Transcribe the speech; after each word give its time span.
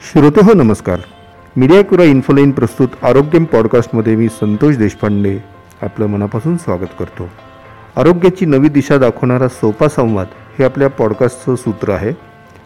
श्रोते 0.00 0.40
हो 0.40 0.52
नमस्कार. 0.54 1.00
मीडिया 1.56 1.82
कुरा 1.82 2.04
इन्फोलाईन 2.04 2.50
प्रस्तुत 2.50 2.88
आरोग्यम 3.02 3.44
पॉडकास्टमध्ये 3.44 4.14
मी 4.16 4.28
संतोष 4.28 4.76
देशपांडे 4.76 5.36
आपलं 5.82 6.06
मनापासून 6.06 6.56
स्वागत 6.56 6.92
करतो. 6.98 7.28
आरोग्याची 7.96 8.46
नवी 8.46 8.68
दिशा 8.68 8.98
दाखवणारा 8.98 9.48
सोपा 9.48 9.88
संवाद 9.88 10.26
हे 10.58 10.64
आपल्या 10.64 10.88
पॉडकास्टचं 10.88 11.56
सूत्र 11.56 11.92
आहे 11.92 12.12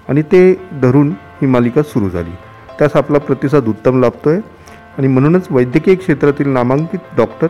आणि 0.09 0.23
ते 0.23 0.43
धरून 0.83 1.11
ही 1.41 1.47
मालिका 1.47 1.83
सुरू 1.83 2.11
झाली. 2.11 2.31
त्यास 2.79 2.97
आपला 2.97 3.19
प्रतिसाद 3.19 3.69
उत्तम 3.69 4.01
लाभतो 4.01 4.31
आहे 4.31 4.41
आणि 4.99 5.09
म्हणूनच 5.09 5.47
वैद्यकीय 5.51 5.95
क्षेत्रातील 5.95 6.49
नामांकित 6.49 7.17
डॉक्टर 7.17 7.47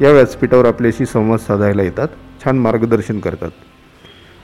या 0.00 0.12
व्यासपीठावर 0.12 0.66
आपल्याशी 0.66 1.06
संवाद 1.06 1.38
साधायला 1.38 1.82
येतात 1.82 2.08
छान 2.44 2.58
मार्गदर्शन 2.58 3.20
करतात. 3.20 3.50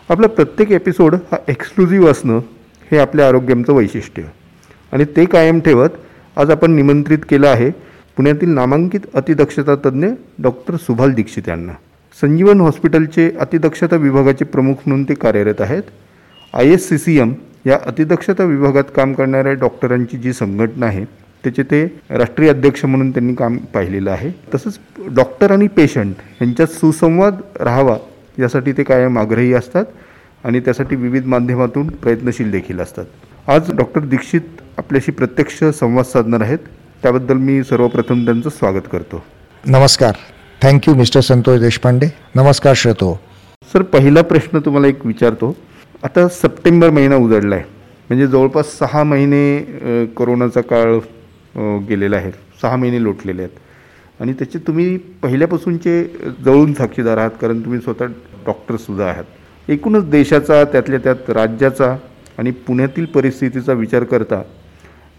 आपला 0.08 0.26
प्रत्येक 0.26 0.72
एपिसोड 0.72 1.14
हा 1.14 1.36
एक्सक्लुझिव्ह 1.48 2.10
असणं 2.10 2.40
हे 2.90 2.98
आपल्या 2.98 3.28
आरोग्याचं 3.28 3.72
वैशिष्ट्य. 3.72 4.22
आणि 4.96 5.04
ते 5.16 5.24
कायम 5.24 5.58
ठेवत 5.60 5.96
आज 6.36 6.50
आपण 6.50 6.70
निमंत्रित 6.72 7.24
केलं 7.28 7.46
आहे 7.48 7.70
पुण्यातील 8.16 8.48
नामांकित 8.48 9.00
अतिदक्षता 9.14 9.74
तज्ज्ञ 9.76 10.08
डॉक्टर 10.42 10.76
सुभाल 10.76 11.12
दीक्षित 11.12 11.48
यांना. 11.48 11.72
संजीवन 12.20 12.60
हॉस्पिटलचे 12.60 13.28
अतिदक्षता 13.40 13.96
विभागाचे 13.96 14.44
प्रमुख 14.44 14.74
म्हणून 14.86 15.02
ते 15.04 15.14
कार्यरत 15.14 15.60
आहेत. 15.60 15.82
I 16.54 16.72
S 16.72 16.88
C 16.88 16.98
C 16.98 17.18
M 17.18 17.34
या 17.66 17.78
अतिदक्षता 17.86 18.44
विभागात 18.44 18.94
काम 18.96 19.12
करणाऱ्या 19.12 19.52
डॉक्टरांची 19.52 20.16
जी 20.16 20.32
संघटना 20.32 20.86
आहे 20.86 21.04
त्याचे 21.44 21.62
ते 21.62 21.84
राष्ट्रीय 22.10 22.50
अध्यक्ष 22.50 22.84
म्हणून 22.84 23.10
त्यांनी 23.10 23.34
काम 23.34 23.56
पाहिलेलं 23.74 24.10
आहे. 24.10 24.30
तसंच 24.54 24.78
डॉक्टर 25.14 25.50
आणि 25.50 25.68
पेशंट 25.76 26.14
यांच्यात 26.40 26.68
सुसंवाद 26.68 27.40
राहावा 27.60 27.98
यासाठी 28.38 28.72
ते 28.72 28.82
कायम 28.82 29.18
आग्रही 29.18 29.52
असतात 29.52 29.84
आणि 30.44 30.60
त्यासाठी 30.60 30.96
विविध 30.96 31.26
माध्यमातून 31.26 31.86
प्रयत्नशील 31.86 32.50
देखील 32.50 32.80
असतात. 32.80 33.04
आज 33.46 33.70
डॉक्टर 33.72 34.00
दीक्षित 34.00 34.40
आपल्याशी 34.78 35.12
प्रत्यक्ष 35.12 35.62
संवाद 35.74 36.04
साधणार 36.04 36.40
आहेत. 36.40 36.58
त्याबद्दल 37.02 37.36
मी 37.36 37.62
सर्वप्रथम 37.64 38.24
त्यांचं 38.24 38.50
स्वागत 38.50 38.88
करतो. 38.92 39.22
नमस्कार. 39.64 40.14
Thank you 40.62 40.94
mister 40.94 41.20
Santosh 41.20 41.60
Deshpande. 41.60 42.06
नमस्कार 42.34 42.74
श्रोतो. 42.76 43.12
सर 43.72 43.82
पहिला 43.82 44.22
प्रश्न 44.22 44.58
तुम्हाला 44.64 44.86
एक 44.86 45.06
विचारतो. 45.06 45.54
आता 46.04 46.26
सप्टेंबर 46.28 46.90
महिना 46.90 47.16
उजडला 47.16 47.54
आहे 47.54 47.64
म्हणजे 48.08 48.26
जवळपास 48.26 48.78
सहा 48.78 49.02
महिने 49.02 50.04
कोरोनाचा 50.16 50.60
काळ 50.60 50.92
गेलेला 51.88 52.16
आहे. 52.16 52.30
सहा 52.62 52.76
महिने 52.76 53.02
लोटलेले 53.02 53.42
आहेत. 53.42 54.20
आणि 54.20 54.32
त्याचे 54.32 54.58
तुम्ही 54.66 54.96
पहिल्यापासूनचे 55.22 56.02
जवळून 56.44 56.72
साक्षीदार 56.74 57.18
आहात 57.18 57.30
कारण 57.40 57.60
तुम्ही 57.60 57.80
स्वतः 57.80 58.06
डॉक्टरसुद्धा 58.46 59.04
आहात. 59.04 59.24
एकूणच 59.68 60.08
देशाचा 60.10 60.62
त्यातल्या 60.64 61.00
त्यात 61.04 61.30
राज्याचा 61.30 61.96
आणि 62.38 62.50
पुण्यातील 62.66 63.04
परिस्थितीचा 63.14 63.72
विचार 63.72 64.04
करता 64.04 64.42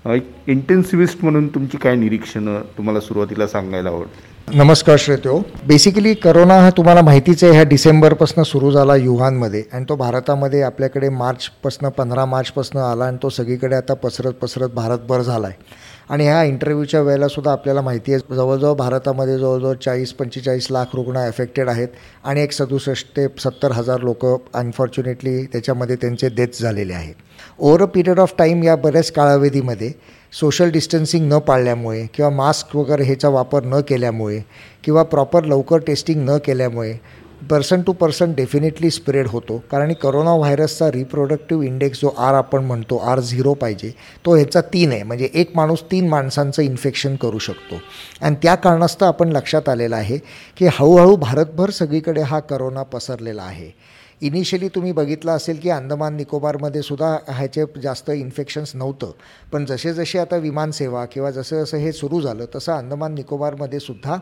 एक 0.05 0.27
इंटेन्सिव्हिस्ट 0.47 1.23
म्हणून 1.23 1.47
तुमची 1.47 1.77
काय 1.77 1.95
निरीक्षणं 1.95 2.61
तुम्हाला 2.77 2.99
सुरुवातीला 2.99 3.47
सांगायला 3.47 3.89
आवडतील? 3.89 4.35
नमस्कार 4.57 4.97
श्रोतो. 4.99 5.37
बेसिकली 5.67 6.13
करोना 6.13 6.59
हा 6.61 6.69
तुम्हाला 6.77 7.01
माहितीच 7.01 7.43
आहे 7.43 7.53
ह्या 7.53 7.63
डिसेंबरपासून 7.63 8.43
सुरू 8.43 8.71
झाला 8.71 8.95
युहानमध्ये 8.95 9.63
आणि 9.73 9.85
तो 9.89 9.95
भारतामध्ये 9.95 10.61
आपल्याकडे 10.61 11.09
मार्चपासून 11.09 11.89
पंधरा 11.89 12.25
मार्चपासून 12.25 12.81
आला 12.81 13.05
आणि 13.05 13.17
तो 13.23 13.29
सगळीकडे 13.29 13.75
आता 13.75 13.93
पसरत 13.93 14.33
पसरत 14.33 14.69
भारतभर 14.75 15.21
झाला 15.21 15.47
आहे 15.47 15.85
आणि 16.09 16.23
ह्या 16.23 16.43
इंटरव्ह्यूच्या 16.43 17.01
वेळेला 17.01 17.27
सुद्धा 17.27 17.51
आपल्याला 17.51 17.81
माहिती 17.81 18.13
आहे 18.13 18.35
जवळजवळ 18.35 18.73
भारतामध्ये 18.73 19.37
जवळजवळ 19.37 19.75
चाळीस 19.75 20.13
पंचेचाळीस 20.13 20.67
लाख 20.71 20.95
रुग्ण 20.95 21.17
अफेक्टेड 21.17 21.69
आहेत 21.69 21.87
आणि 22.23 22.41
एक 22.41 22.51
सदुसष्ट 22.51 23.07
ते 23.17 23.27
सत्तर 23.39 23.71
हजार 23.71 24.01
लोक 24.01 24.25
अनफॉर्च्युनेटली 24.53 25.43
त्याच्यामध्ये 25.45 25.95
त्यांचे 25.95 26.29
डेथ 26.29 26.61
झालेले 26.61 26.93
आहेत 26.93 27.15
over 27.59 27.81
a 27.81 27.85
period 27.85 28.19
of 28.19 28.33
time 28.37 28.63
या 28.63 28.75
बऱ्याच 28.75 29.11
कालावधीमध्ये 29.11 29.91
सोशल 30.33 30.69
डिस्टन्सिंग 30.69 31.31
न 31.31 31.37
पाळल्यामुळे 31.37 32.05
किंवा 32.13 32.29
मास्क 32.29 32.75
वगैरे 32.75 33.03
ह्याचा 33.03 33.29
वापर 33.29 33.63
न 33.63 33.79
केल्यामुळे 33.81 34.41
किंवा 34.83 35.03
प्रॉपर 35.03 35.43
लवकर 35.43 35.77
टेस्टिंग 35.77 36.29
न 36.29 36.37
केल्यामुळे 36.37 36.93
person 37.49 37.81
to 37.81 37.91
person 37.93 38.33
definitely 38.33 38.89
spread 38.91 39.27
होतो. 39.27 39.63
कारण 39.71 39.93
करोना 39.93 40.35
व्हायरसचा 40.35 40.91
रिप्रोडक्टिव्ह 40.91 41.65
इंडेक्स 41.65 42.01
जो 42.01 42.09
आर 42.17 42.33
आपण 42.33 42.63
म्हणतो 42.65 42.97
आर 42.97 43.19
झिरो 43.19 43.53
पाहिजे 43.53 43.91
तो 44.25 44.35
ह्याचा 44.35 44.61
तीन 44.61 44.91
आहे. 44.91 45.03
म्हणजे 45.03 45.29
एक 45.33 45.51
माणूस 45.55 45.83
तीन 45.83 46.07
माणसांचं 46.09 46.61
इन्फेक्शन 46.61 47.15
करू 47.15 47.39
शकतो. 47.39 47.75
आणि 48.21 48.35
त्या 48.43 48.55
कारणास्तव 48.55 49.05
आपण 49.05 49.29
लक्षात 49.29 49.69
आलेलं 49.69 49.95
आहे 49.95 50.17
की 50.57 50.65
हळूहळू 50.65 51.15
भारतभर 51.15 51.69
सगळीकडे 51.69 52.21
हा 52.21 52.39
करोना 52.39 52.83
पसरलेला 52.83 53.43
आहे. 53.43 53.86
इनिशियली 54.21 54.67
तुम्ही 54.67 54.91
बघितलं 54.91 55.31
असेल 55.31 55.59
की 55.59 55.69
अंदमान 55.69 56.15
निकोबारमध्ये 56.15 56.81
सुद्धा 56.81 57.07
ह्याचे 57.29 57.63
जास्त 57.83 58.09
इन्फेक्शन्स 58.09 58.71
नव्हतं. 58.75 59.11
पण 59.51 59.65
जसे 59.65 59.93
जसे 59.93 60.19
आता 60.19 60.35
विमानसेवा 60.35 61.03
किंवा 61.05 61.31
जसं 61.31 61.63
जसं 61.63 61.77
हे 61.77 61.91
सुरू 61.91 62.21
झालं 62.21 62.45
तसं 62.55 62.73
अंदमान 62.73 63.13
निकोबारमध्ये 63.13 63.79
सुद्धा 63.79 64.17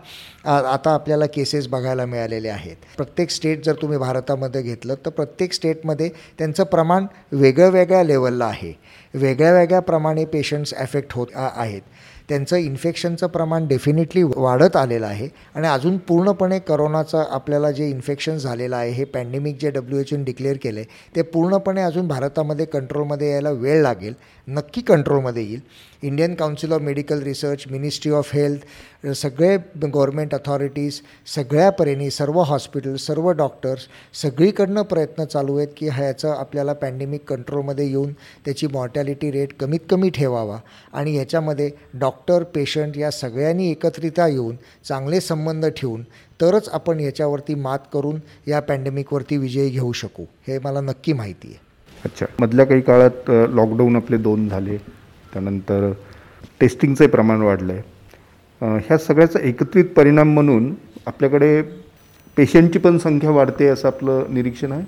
आता 0.72 0.94
आपल्याला 0.94 1.26
केसेस 1.26 1.68
बघायला 1.68 2.06
मिळालेले 2.06 2.50
आहेत. 2.50 2.76
प्रत्येक 2.98 3.30
स्टेट 3.30 3.66
जर 3.66 3.76
तुम्ही 3.82 3.98
भारतामध्ये 3.98 4.62
घेतलं 4.62 4.96
तर 5.06 5.10
प्रत्येक 5.10 5.54
स्टेटमध्ये 5.54 6.10
त्यांचं 6.38 6.64
प्रमाण 6.64 7.06
वेगळं 7.32 7.70
वेगळ्या 7.70 8.04
लेवलला 8.04 8.46
आहे. 8.46 8.74
वेगळ्या 9.14 9.54
वेगळ्या 9.54 9.80
प्रमाणे 9.80 10.26
पेशंट्स 10.26 10.74
अफेक्ट 10.74 11.14
होत 11.14 11.28
आहेत. 11.36 11.82
त्यांचं 12.30 12.56
इन्फेक्शनचं 12.56 13.28
प्रमाण 13.28 13.68
डेफिनेटली 13.68 14.24
वाढत 14.24 14.76
आलेलं 14.76 15.06
आहे. 15.06 15.28
आणि 15.56 15.68
अजून 15.68 15.98
पूर्णपणे 15.98 16.60
करोनाचं 16.60 17.24
आपल्याला 17.30 17.72
जे 17.72 17.90
इन्फेक्शन 17.90 18.38
झालेलं 18.38 18.76
आहे 18.76 18.92
हे 18.92 19.04
pandemic 19.06 19.58
J 19.62 19.70
W 19.70 20.00
H 20.00 20.14
declare 20.14 20.58
केलं 20.64 20.80
आहे 20.80 21.16
ते 21.16 21.22
पूर्णपणे 21.22 21.82
अजून 21.82 22.08
भारतामध्ये 22.08 22.66
कंट्रोलमध्ये 22.66 23.32
यायला 23.32 23.52
वेळ 23.52 23.82
लागेल. 23.82 24.14
नक्की 24.48 24.82
कंट्रोलमध्ये 24.82 25.44
येईल. 25.44 25.60
Indian 26.04 26.34
council 26.36 26.72
of 26.72 26.82
medical 26.82 27.22
research 27.24 27.64
ministry 27.72 28.12
of 28.12 28.34
health 28.34 29.08
सगळे 29.12 29.58
गव्हर्मेंट 29.84 30.36
अथॉरिटीज 30.36 31.00
सगळ्या 31.36 31.70
परेनी 31.70 32.10
सर्व 32.12 32.40
हॉस्पिटल 32.42 32.96
सर्व 32.96 33.32
डॉक्टर्स 33.32 33.88
सगळीकडनं 34.22 34.82
प्रयत्न 34.82 35.26
चालू 35.26 35.58
आहेत 35.58 35.68
की 35.78 35.88
ह्याचं 35.88 36.30
आपल्याला 36.30 36.74
पॅन्डेमिक 36.74 37.24
कंट्रोलमध्ये 37.30 37.88
येऊन 37.88 38.14
त्याची 38.46 38.68
मॉर्टॅलिटी 38.68 39.32
रेट 39.32 39.54
कमीत 39.60 39.80
कमी 39.90 40.10
ठेवावा. 40.10 40.60
आणि 40.94 41.16
ह्याच्यामध्ये 41.16 41.70
डॉक्टर 41.94 42.44
पेशंट 42.44 42.98
या 42.98 43.12
सगळ्यांनी 43.12 43.72
एकत्रिता 43.72 44.28
येऊन 44.28 44.56
चांगले 44.86 45.22
संबंध 45.22 45.66
ठेवून 45.66 46.04
तरच 46.42 46.70
आपण 46.70 47.00
याच्यावरती 47.00 47.56
मात 47.56 47.80
करून 47.94 48.20
या 48.48 48.60
पॅन्डेमिकवरती 48.60 49.38
विजय 49.38 49.70
घेऊ 49.70 49.92
शकू. 49.92 50.24
हे 50.48 50.60
मला 50.60 50.82
नक्की 50.82 51.14
माहिती 51.14 51.48
आहे. 51.48 51.65
अच्छा. 52.06 52.26
मधल्या 52.40 52.66
काही 52.66 52.82
काळात 52.82 53.30
लॉकडाऊन 53.50 53.96
आपले 53.96 54.18
दोन 54.18 54.48
झाले. 54.50 54.78
त्यानंतर 55.34 55.92
टेस्टिंगचं 56.60 57.08
प्रमाण 57.08 57.42
वाढलं 57.42 57.74
आहे 57.74 58.78
ह्या 58.80 58.98
सगळ्याचा 58.98 59.40
एकत्रित 59.40 59.86
परिणाम 59.96 60.34
म्हणून 60.34 60.74
आपल्याकडे 61.08 61.62
पेशंटची 62.38 62.80
पण 62.80 62.98
संख्या 62.98 63.32
वाढते 63.32 63.68
असं 63.68 63.88
आपलं 63.88 64.24
निरीक्षण 64.30 64.72
आहे? 64.72 64.84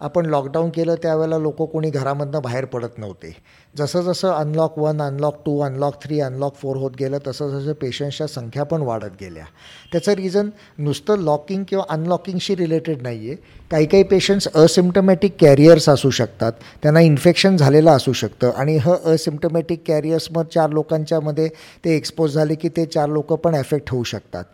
आपण 0.00 0.26
लॉकडाऊन 0.26 0.70
केलं 0.70 0.94
त्यावेळेला 0.94 1.38
लोक 1.38 1.62
कोणी 1.62 1.90
घरामधनं 1.90 2.42
बाहेर 2.42 2.64
पडत 2.64 2.98
नव्हते. 2.98 3.34
जसं 3.74 4.00
जसं 4.02 4.32
unlock 4.32 4.78
one 4.78 5.02
unlock 5.02 5.36
two 5.46 5.58
unlock 5.60 5.94
three 6.02 6.20
unlock 6.20 6.54
four 6.54 6.76
होत 6.76 6.90
गेलं 7.00 7.18
तसं 7.26 7.58
जसं 7.58 7.72
पेशंट्सच्या 7.72 8.26
संख्या 8.26 8.62
पण 8.62 8.82
वाढत 8.82 9.20
गेल्या. 9.20 9.44
त्याचं 9.92 10.12
रिझन 10.12 10.48
नुसतं 10.78 11.18
लॉकिंग 11.18 11.64
किंवा 11.68 11.84
अनलॉकिंगशी 11.88 12.56
रिलेटेड 12.56 13.02
नाही 13.02 13.28
आहे 13.28 13.36
काही 13.70 13.86
काही 13.86 14.02
पेशंट्स 14.02 14.48
असिम्टमॅटिक 14.54 15.36
कॅरियर्स 15.40 15.88
असू 15.88 16.10
शकतात. 16.10 16.52
त्यांना 16.82 17.00
इन्फेक्शन 17.00 17.56
झालेलं 17.56 17.90
असू 17.90 18.12
शकतं. 18.12 18.50
आणि 18.56 18.76
ह 18.76 18.94
असिम्टमॅटिक 19.04 19.82
कॅरियर्स 19.86 20.28
मग 20.30 20.44
चार 20.44 20.70
लोकांच्यामध्ये 20.70 21.48
ते 21.84 21.96
एक्सपोज 21.96 22.34
झाले 22.34 22.54
की 22.54 22.68
ते 22.68 22.84
चार 22.86 23.08
लोक 23.08 23.32
पण 23.32 23.54
अफेक्ट 23.54 23.90
होऊ 23.90 24.02
शकतात. 24.04 24.44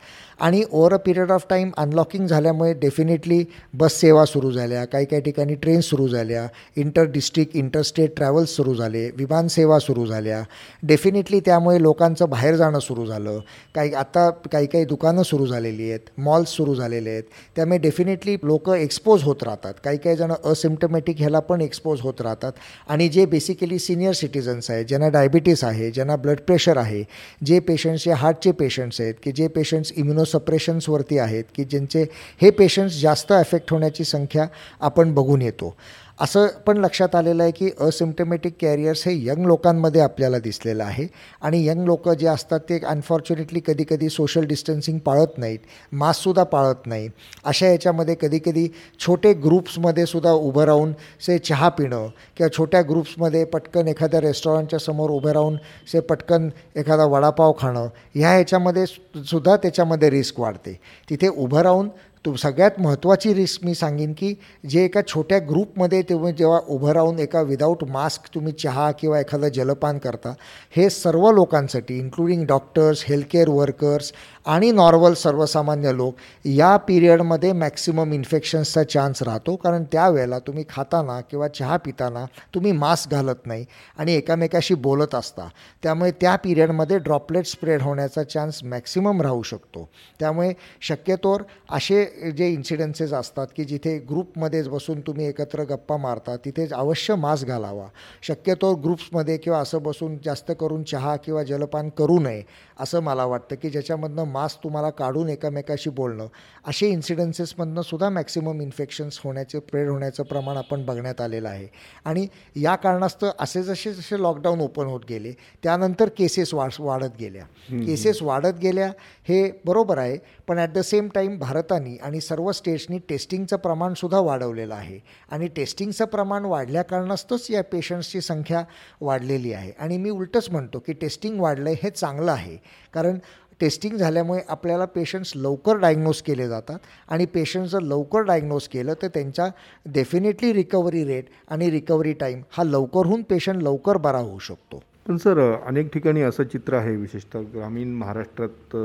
आणि 0.41 0.63
over 0.73 0.95
a 0.95 0.97
period 0.97 1.31
of 1.31 1.45
time 1.51 1.71
unlocking 1.77 2.27
झाल्यामुळे 2.27 2.73
डेफिनेटली 2.75 3.45
बस 3.75 3.93
सेवा 3.93 4.25
सुरू 4.25 4.51
झाल्या. 4.51 4.85
काही 4.85 5.05
काही 5.05 5.23
ठिकाणी 5.23 5.55
ट्रेन 5.55 5.81
सुरू 5.81 6.09
झाल्या. 6.09 6.47
इंटर 6.77 7.05
डिस्ट्रिक्ट 7.05 7.57
इंटरस्टेट 7.57 8.17
ट्रॅव्हल्स 8.17 8.51
सुरू 8.51 8.75
झाले. 8.75 9.11
विमानसेवा 9.17 9.79
सुरू 9.79 10.07
झाल्या. 10.07 10.43
डेफिनेटली 10.83 11.41
त्यामुळे 11.41 11.83
लोकांचं 11.83 12.29
बाहेर 12.31 12.55
जाणं 12.55 12.79
सुरू 12.79 13.07
झालं. 13.07 13.39
काही 13.75 13.93
आता 13.95 14.31
काही 14.31 14.67
काही 14.67 14.85
दुकानं 14.85 15.23
सुरू 15.23 15.47
झालेली 15.47 15.91
आहेत. 15.91 16.01
मॉल्स 16.19 16.49
सुरू 16.49 16.75
झालेले 16.75 17.11
आहेत. 17.11 17.23
त्यामुळे 17.57 17.79
डेफिनेटली 17.79 18.37
लोक 18.43 18.71
एक्सपोज 18.71 19.23
होत 19.23 19.43
राहतात. 19.43 19.75
काही 19.85 19.99
काही 19.99 20.17
जण 20.17 20.33
असिम्टमॅटिक 20.45 21.17
ह्याला 21.19 21.41
पण 21.41 21.61
एक्सपोज 21.61 22.01
होत 22.01 22.21
राहतात. 22.21 22.53
आणि 22.89 23.09
जे 23.09 23.27
बेसिकली 23.27 23.79
सिनियर 23.79 24.13
सिटीजन्स 24.13 24.71
आहेत 24.71 24.85
ज्यांना 24.87 25.09
डायबिटीस 25.09 25.65
आहे 25.65 25.91
ज्यांना 25.91 26.17
ब्लड 26.17 26.41
प्रेशर 26.41 26.77
आहे 26.77 27.03
जे 27.45 27.59
पेशंट्स 27.61 28.05
जे 28.05 28.13
हार्टचे 28.13 28.53
पेशंट्स 28.53 29.01
आहेत 29.01 29.15
की 29.23 29.33
जे 29.33 29.49
पेशंट्स 29.49 29.93
इम्युनोसप्रेशन्सवरती 30.31 31.19
आहेत 31.19 31.45
की 31.55 31.65
ज्यांचे 31.65 32.05
हे 32.43 32.51
पेशंट्स 32.51 33.01
जास्त 33.01 33.33
अफेक्ट 33.33 33.71
होण्याची 33.71 34.05
संख्या 34.05 34.47
आपण 34.81 35.15
बघून 35.15 35.43
येतो. 35.43 35.75
असं 36.21 36.47
पण 36.67 36.77
लक्षात 36.77 37.15
आलेलं 37.15 37.43
आहे 37.43 37.53
की 37.53 37.71
असिम्टमॅटिक 37.81 38.55
कॅरियर्स 38.61 39.07
हे 39.07 39.13
यंग 39.27 39.47
लोकांमध्ये 39.47 40.01
आपल्याला 40.01 40.39
दिसलेलं 40.39 40.85
आहे. 40.85 41.07
आणि 41.43 41.65
यंग 41.67 41.85
लोकं 41.85 42.15
जे 42.15 42.27
असतात 42.27 42.61
ते 42.69 42.79
अनफॉर्च्युनेटली 42.87 43.61
कधी 43.67 43.85
कधी 43.91 44.09
सोशल 44.09 44.45
डिस्टन्सिंग 44.47 44.99
पाळत 44.99 45.39
नाहीत 45.39 45.59
मास्कसुद्धा 45.93 46.45
पाळत 46.45 46.87
नाही 46.87 47.09
अशा 47.45 47.69
याच्यामध्ये 47.69 48.17
कधीकधी 48.21 48.67
छोटे 49.01 49.33
ग्रुप्समध्ये 49.45 50.07
सुद्धा 50.07 50.33
उभं 50.33 50.65
राहून 50.65 50.93
से 51.27 51.39
चहा 51.39 51.69
पिणं 51.69 52.07
किंवा 52.37 52.49
छोट्या 52.57 52.83
ग्रुप्समध्ये 52.83 53.45
पटकन 53.45 53.89
एखाद्या 53.89 54.21
रेस्टॉरंटच्या 54.21 54.79
समोर 54.79 55.11
उभं 55.11 55.31
राहून 55.31 55.57
से 55.93 56.01
पटकन 56.01 56.49
एखादा 56.77 57.05
वडापाव 57.07 57.53
खाणं 57.61 57.89
ह्या 58.15 58.31
ह्याच्यामध्ये 58.31 58.87
सुद्धा 58.87 59.57
त्याच्यामध्ये 59.57 60.11
रिस्क 60.11 60.41
वाढते. 60.41 60.79
तिथे 61.11 61.29
उभं 61.29 61.61
राहून 61.61 61.89
तो 62.25 62.35
सगळ्यात 62.37 62.79
महत्त्वाची 62.79 63.33
रिस्क 63.35 63.65
मी 63.65 63.75
सांगेन 63.75 64.13
की 64.13 64.35
जे 64.69 64.85
एका 64.85 65.01
छोट्या 65.09 65.39
ग्रुपमध्ये 65.39 66.01
तुम्ही 66.03 66.33
जेव्हा 66.33 66.59
उभं 66.69 66.93
राहून 66.93 67.19
एका 67.19 67.41
विदाऊट 67.43 67.85
मास्क 67.85 68.27
तुम्ही 68.35 68.53
चहा 68.53 68.91
किंवा 68.91 69.21
एखादं 69.21 69.49
जलपान 69.49 69.99
करता 69.99 70.33
हे 70.77 70.89
सर्व 70.91 71.31
लोकांसाठी 71.31 71.99
इन्क्लुडिंग 71.99 72.45
डॉक्टर्स 72.47 73.05
हेल्थकेअर 73.09 73.49
वर्कर्स 73.49 74.13
आणि 74.47 74.71
नॉर्मल 74.71 75.15
सर्वसामान्य 75.15 75.93
लोक 75.95 76.15
या 76.45 76.77
पिरियडमध्ये 76.77 77.53
मॅक्सिमम 77.53 78.13
इन्फेक्शन्सचा 78.13 78.83
चान्स 78.83 79.23
राहतो 79.23 79.57
कारण 79.57 79.85
त्यावेळेला 79.93 80.39
तुम्ही 80.39 80.65
खाताना 80.69 81.21
किंवा 81.21 81.49
चहा 81.49 81.77
पिताना 81.77 82.25
तुम्ही 82.55 82.73
मास्क 82.73 83.11
घालत 83.11 83.47
नाही 83.47 83.65
आणि 83.99 84.15
एकामेकाशी 84.15 84.75
बोलत 84.75 85.15
असता. 85.15 85.49
त्यामुळे 85.83 86.11
त्या 86.11 86.37
पिरियडमध्ये 86.37 86.99
ड्रॉपलेट 86.99 87.47
स्प्रेड 87.47 87.83
होण्याचा 87.83 88.23
चान्स 88.23 88.63
मॅक्सिमम 88.65 89.23
राहू 89.23 89.43
शकतो. 89.43 89.89
त्यामुळे 90.21 90.53
शक्यतोवर 90.81 91.43
असे 91.71 92.05
जे 92.37 92.49
इन्सिडेन्सेस 92.49 93.13
असतात 93.13 93.47
की 93.57 93.65
जिथे 93.65 93.99
ग्रुपमध्येच 93.99 94.69
बसून 94.69 95.01
तुम्ही 95.01 95.27
एकत्र 95.27 95.65
गप्पा 95.65 95.97
मारता 95.97 96.37
तिथेच 96.37 96.73
अवश्य 96.73 97.15
मास्क 97.15 97.47
घालावा. 97.47 97.87
शक्यतो 98.23 98.75
ग्रुप्समध्ये 98.75 99.37
किंवा 99.37 99.59
असं 99.59 99.83
बसून 99.83 100.17
जास्त 100.25 100.53
करून 100.61 100.83
चहा 100.83 101.17
किंवा 101.17 101.43
जलपान 101.43 101.89
करू 101.89 102.19
नये 102.21 102.43
असं 102.81 103.01
मला 103.01 103.25
वाटतं 103.25 103.57
की 103.57 103.71
ज्याच्यामधनं 103.71 104.25
मास्क 104.33 104.63
तुम्हाला 104.65 104.91
काढून 104.91 105.29
एकामेकाशी 105.29 105.91
बोलणं. 105.91 106.27
असे 106.67 106.89
इन्सिडन्सेसमधनं 106.89 107.83
सुद्धा 107.83 108.09
मॅक्सिमम 108.09 108.61
इन्फेक्शन्स 108.61 109.21
होण्याचे 109.25 109.59
प्रेड 109.61 109.89
होण्याचं 109.89 110.23
प्रमाण 110.23 110.57
आपण 110.57 110.85
बघण्यात 110.87 111.21
आलेलं 111.21 111.49
आहे. 111.49 111.67
आणि 112.05 112.27
या 112.57 112.75
कारणास्तव 112.77 113.31
असे 113.39 113.63
जसे 113.63 113.93
जसे 113.93 114.21
लॉकडाऊन 114.23 114.61
ओपन 114.61 114.85
होत 114.85 115.01
गेले 115.09 115.33
त्यानंतर 115.63 116.09
केसेस 116.09 116.55
वाढ 116.55 116.71
वाढत 116.81 117.17
गेल्या. 117.21 117.45
केसेस 117.87 118.23
वाढत 118.23 118.59
गेल्या 118.63 118.87
हे 119.29 119.51
बरोबर 119.65 119.99
आहे 119.99 120.19
पण 120.49 120.59
ॲट 120.59 120.71
द 120.71 120.79
सेम 120.79 121.09
टाईम 121.15 121.39
भारताने 121.39 121.97
आणि 121.97 122.21
सर्व 122.21 122.51
स्टेट्सनी 122.53 122.99
टेस्टिंगचं 123.09 123.57
प्रमाणसुद्धा 123.57 124.19
वाढवलेलं 124.19 124.75
आहे. 124.75 124.99
आणि 125.31 125.49
टेस्टिंगचं 125.49 126.05
प्रमाण 126.05 126.45
वाढल्या 126.45 126.83
कारणास्तच 126.83 127.51
या 127.51 127.63
पेशंट्सची 127.63 128.21
संख्या 128.21 128.63
वाढलेली 129.01 129.53
आहे. 129.53 129.73
आणि 129.79 129.99
मी 129.99 130.11
उलटंच 130.11 130.51
म्हणतो 130.51 130.79
की 130.79 130.93
टेस्टिंग 130.93 131.41
वाढलं 131.41 131.71
हे 131.83 131.91
चांगलं 131.91 132.33
आहे. 132.33 132.57
कारण 132.95 133.19
टेस्टिंग 133.61 133.97
झाल्यामुळे 133.97 134.41
आपल्याला 134.49 134.85
पेशंट्स 134.85 135.33
लवकर 135.37 135.77
डायग्नोज 135.77 136.21
केले 136.23 136.49
जातात 136.49 136.79
आणि 137.09 137.25
पेशंट्स 137.27 137.73
जर 137.73 137.81
लवकर 137.81 138.23
डायग्नोज 138.23 138.69
केलं 138.69 138.95
तर 139.03 139.09
त्यांच्या 139.15 139.49
डेफिनेटली 139.87 140.53
रिकव्हरी 140.53 141.05
रेट 141.05 141.25
आणि 141.49 141.71
रिकव्हरी 141.71 142.13
टाईम 142.13 142.41
हा 142.51 142.65
लवकरहून 142.65 143.23
पेशंट 143.23 143.63
लवकर 143.63 143.97
बरा 143.97 144.19
होऊ 144.19 144.39
शकतो. 144.39 144.83
पण 145.07 145.17
सर 145.17 145.39
अनेक 145.67 145.93
ठिकाणी 145.93 146.23
असं 146.23 146.45
चित्र 146.45 146.75
आहे 146.75 146.97
विशेषतः 146.97 147.43
ग्रामीण 147.55 147.95
महाराष्ट्रात 147.95 148.77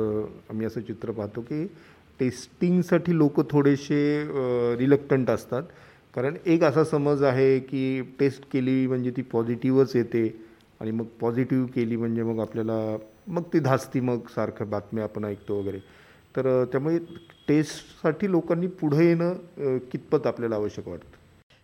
आम्ही 0.50 0.66
असं 0.66 0.82
चित्र 0.82 1.12
पाहतो 1.12 1.42
की 1.42 1.66
टेस्टिंगसाठी 2.20 3.18
लोक 3.18 3.40
थोडेसे 3.52 3.98
रिलक्टंट 4.80 5.30
असतात. 5.30 5.64
कारण 6.16 6.36
एक 6.46 6.64
असा 6.64 6.84
समज 6.84 7.24
आहे 7.24 7.60
की 7.60 8.02
टेस्ट 8.20 8.44
केली 8.52 8.86
म्हणजे 8.88 9.12
ती 9.12 9.22
पॉझिटिव्हच 9.22 9.96
येते 9.96 10.28
आणि 10.82 10.92
मग 10.92 11.06
पॉझिटिव्ह 11.22 11.66
केली 11.76 11.96
म्हणजे 11.96 12.24
मग 12.24 12.40
आपल्याला 12.42 12.96
मग 13.28 13.44
ती 13.54 13.60
धास्ती 13.60 14.00
मग 14.00 14.28
सारखं 14.36 14.70
बातम्या 14.70 15.04
आपण 15.04 15.26
ऐकतो 15.26 15.60
वगैरे. 15.60 15.80
तर 16.36 16.64
त्यामुळे 16.66 16.98
टेस्टसाठी 17.48 18.32
लोकांनी 18.32 18.68
पुढे 18.68 19.06
येणं 19.08 19.78
कितपत 19.92 20.28
आपल्याला 20.28 20.56
आवश्यक 20.56 20.88
वाटतं? 20.88 21.18